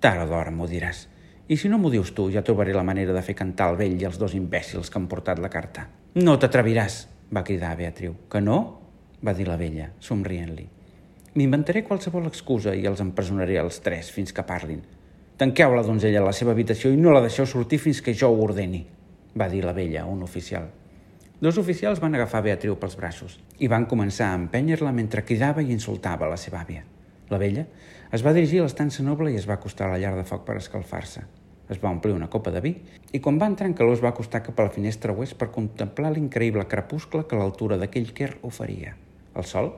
Tard 0.00 0.24
o 0.24 0.28
d'hora 0.30 0.52
m'ho 0.54 0.68
diràs. 0.70 1.08
I 1.48 1.58
si 1.60 1.68
no 1.68 1.76
m'ho 1.80 1.90
dius 1.92 2.14
tu, 2.16 2.30
ja 2.32 2.44
trobaré 2.44 2.72
la 2.72 2.86
manera 2.86 3.12
de 3.12 3.22
fer 3.24 3.34
cantar 3.36 3.72
el 3.72 3.80
vell 3.80 3.98
i 4.00 4.06
els 4.08 4.16
dos 4.20 4.36
imbècils 4.36 4.88
que 4.88 5.00
han 5.00 5.10
portat 5.10 5.42
la 5.42 5.52
carta. 5.52 5.88
No 6.16 6.38
t'atreviràs, 6.40 7.02
va 7.34 7.44
cridar 7.44 7.74
Beatriu. 7.76 8.14
Que 8.30 8.40
no? 8.40 8.60
va 9.24 9.32
dir 9.32 9.46
la 9.48 9.56
vella, 9.56 9.88
somrient-li. 10.04 10.66
M'inventaré 11.34 11.82
qualsevol 11.84 12.28
excusa 12.28 12.74
i 12.76 12.84
els 12.86 13.00
empresonaré 13.02 13.56
els 13.58 13.80
tres 13.82 14.10
fins 14.12 14.32
que 14.36 14.44
parlin. 14.46 14.82
Tanqueu 15.34 15.72
la 15.74 15.82
donzella 15.82 16.20
a 16.22 16.28
la 16.28 16.32
seva 16.36 16.52
habitació 16.54 16.92
i 16.94 16.98
no 17.00 17.10
la 17.10 17.20
deixeu 17.24 17.46
sortir 17.50 17.80
fins 17.82 17.98
que 18.06 18.12
jo 18.14 18.28
ho 18.30 18.36
ordeni, 18.44 18.84
va 19.34 19.48
dir 19.50 19.64
la 19.64 19.72
vella, 19.74 20.04
un 20.06 20.20
oficial. 20.22 20.68
Dos 21.42 21.56
oficials 21.58 21.98
van 21.98 22.14
agafar 22.14 22.44
Beatriu 22.44 22.76
pels 22.78 22.94
braços 22.94 23.34
i 23.58 23.66
van 23.66 23.88
començar 23.90 24.28
a 24.30 24.36
empènyer-la 24.38 24.92
mentre 24.94 25.24
cridava 25.26 25.64
i 25.64 25.72
insultava 25.74 26.28
la 26.30 26.38
seva 26.38 26.60
àvia. 26.62 26.84
La 27.34 27.40
vella 27.42 27.64
es 28.14 28.22
va 28.22 28.34
dirigir 28.36 28.60
a 28.60 28.68
l'estança 28.68 29.02
noble 29.02 29.32
i 29.32 29.40
es 29.40 29.48
va 29.50 29.56
acostar 29.58 29.88
a 29.88 29.96
la 29.96 29.98
llar 29.98 30.14
de 30.14 30.22
foc 30.28 30.46
per 30.46 30.54
escalfar-se. 30.60 31.24
Es 31.66 31.82
va 31.82 31.90
omplir 31.90 32.14
una 32.14 32.30
copa 32.30 32.54
de 32.54 32.62
vi 32.62 32.76
i 33.10 33.18
quan 33.18 33.42
va 33.42 33.50
entrar 33.50 33.66
en 33.72 33.74
calor 33.74 33.98
es 33.98 34.04
va 34.06 34.14
acostar 34.14 34.44
cap 34.46 34.62
a 34.62 34.68
la 34.68 34.74
finestra 34.76 35.18
oest 35.18 35.34
per 35.40 35.50
contemplar 35.50 36.14
l'increïble 36.14 36.68
crepuscle 36.70 37.24
que 37.26 37.42
l'altura 37.42 37.80
d'aquell 37.82 38.14
quer 38.14 38.36
oferia. 38.46 38.94
El 39.34 39.50
sol 39.50 39.72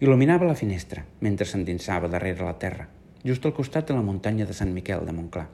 il·luminava 0.00 0.48
la 0.48 0.56
finestra 0.56 1.04
mentre 1.20 1.44
s'endinsava 1.44 2.08
darrere 2.08 2.48
la 2.48 2.56
terra, 2.56 2.88
just 3.24 3.46
al 3.46 3.54
costat 3.54 3.88
de 3.88 3.94
la 3.94 4.02
muntanya 4.02 4.46
de 4.46 4.54
Sant 4.54 4.72
Miquel 4.74 5.06
de 5.06 5.14
Montclar. 5.14 5.46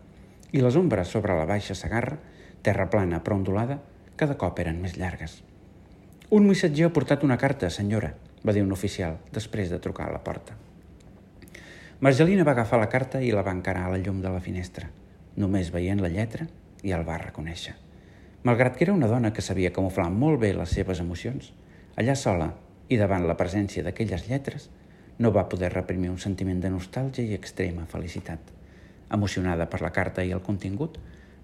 I 0.52 0.62
les 0.64 0.76
ombres 0.80 1.08
sobre 1.12 1.36
la 1.36 1.44
baixa 1.44 1.76
Sagarra, 1.76 2.16
terra 2.62 2.88
plana 2.90 3.20
però 3.24 3.36
ondulada, 3.36 3.78
cada 4.16 4.38
cop 4.40 4.58
eren 4.58 4.80
més 4.82 4.96
llargues. 4.96 5.42
Un 6.30 6.48
missatger 6.48 6.88
ha 6.88 6.92
portat 6.92 7.24
una 7.24 7.38
carta, 7.40 7.70
senyora, 7.70 8.14
va 8.44 8.54
dir 8.56 8.64
un 8.64 8.72
oficial, 8.72 9.18
després 9.32 9.70
de 9.70 9.78
trucar 9.80 10.08
a 10.08 10.14
la 10.16 10.24
porta. 10.24 10.56
Margelina 12.00 12.44
va 12.44 12.52
agafar 12.56 12.78
la 12.80 12.88
carta 12.88 13.20
i 13.24 13.32
la 13.34 13.42
va 13.42 13.54
encarar 13.56 13.86
a 13.86 13.92
la 13.92 13.98
llum 13.98 14.20
de 14.22 14.30
la 14.30 14.40
finestra. 14.40 14.88
Només 15.36 15.72
veient 15.74 16.00
la 16.00 16.10
lletra, 16.12 16.46
ja 16.82 16.98
el 16.98 17.06
va 17.06 17.18
reconèixer. 17.18 17.74
Malgrat 18.46 18.76
que 18.78 18.86
era 18.86 18.94
una 18.94 19.08
dona 19.10 19.32
que 19.34 19.42
sabia 19.42 19.72
camuflar 19.74 20.08
molt 20.14 20.38
bé 20.40 20.52
les 20.54 20.70
seves 20.70 21.00
emocions, 21.02 21.50
allà 21.98 22.14
sola 22.14 22.52
i 22.88 22.96
davant 22.96 23.26
la 23.26 23.36
presència 23.36 23.82
d'aquelles 23.82 24.28
lletres, 24.28 24.68
no 25.18 25.32
va 25.34 25.48
poder 25.48 25.72
reprimir 25.72 26.10
un 26.10 26.18
sentiment 26.22 26.60
de 26.62 26.70
nostàlgia 26.70 27.26
i 27.26 27.34
extrema 27.34 27.86
felicitat. 27.90 28.38
Emocionada 29.10 29.66
per 29.70 29.80
la 29.82 29.90
carta 29.90 30.24
i 30.24 30.30
el 30.36 30.44
contingut, 30.44 30.98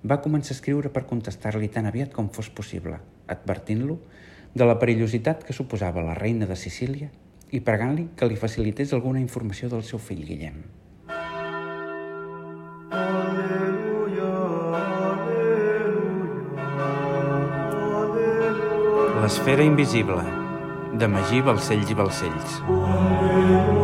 va 0.05 0.21
començar 0.23 0.53
a 0.53 0.59
escriure 0.59 0.93
per 0.93 1.07
contestar-li 1.11 1.69
tan 1.73 1.89
aviat 1.91 2.13
com 2.13 2.29
fos 2.31 2.51
possible, 2.51 3.01
advertint-lo 3.27 3.99
de 4.55 4.69
la 4.69 4.79
perillositat 4.79 5.43
que 5.45 5.57
suposava 5.57 6.05
la 6.05 6.15
reina 6.15 6.47
de 6.47 6.57
Sicília 6.57 7.11
i 7.51 7.61
pregant-li 7.61 8.11
que 8.17 8.29
li 8.29 8.39
facilités 8.39 8.93
alguna 8.93 9.23
informació 9.23 9.69
del 9.73 9.83
seu 9.83 9.99
fill 9.99 10.23
Guillem. 10.29 10.63
L'esfera 19.25 19.65
invisible, 19.65 20.21
de 20.99 21.09
Magí 21.09 21.41
Balcells 21.43 21.91
i 21.91 21.95
Balcells. 21.95 22.61
Aleluia. 22.69 23.84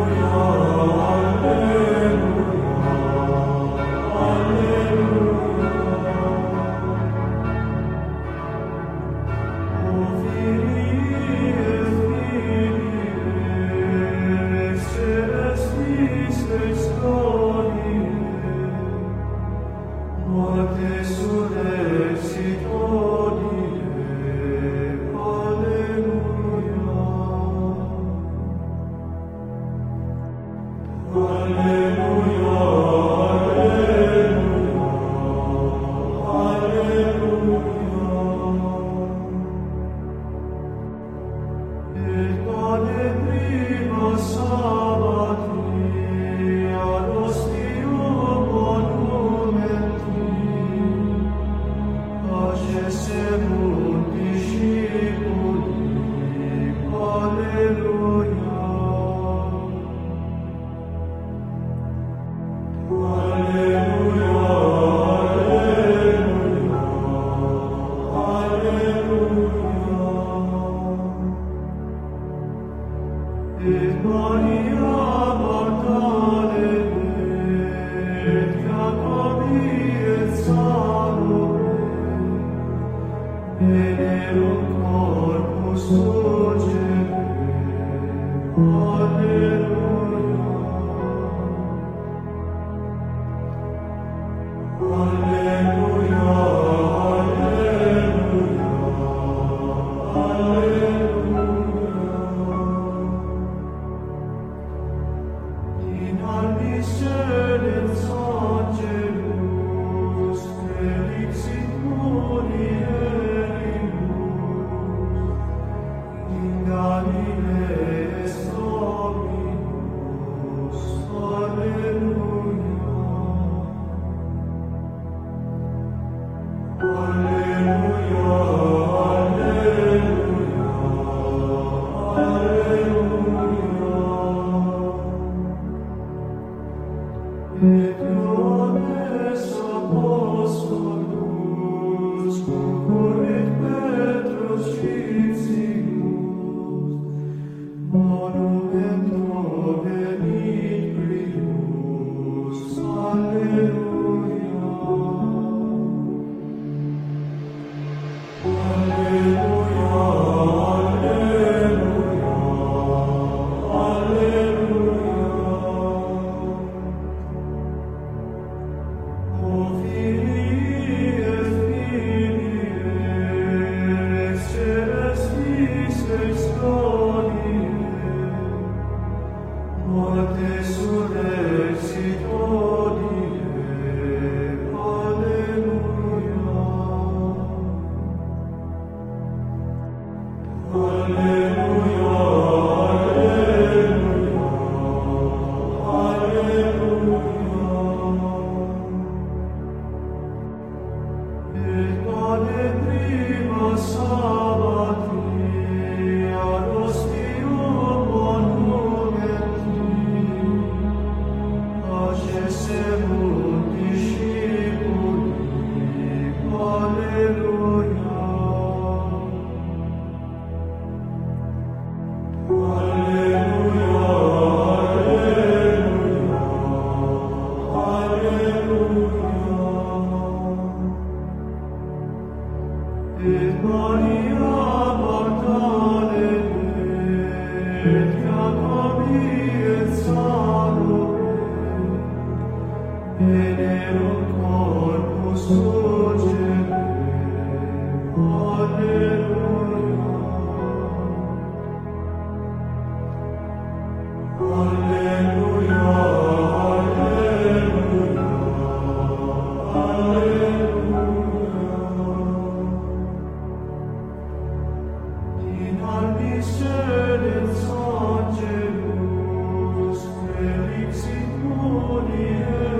Lord, 271.91 272.70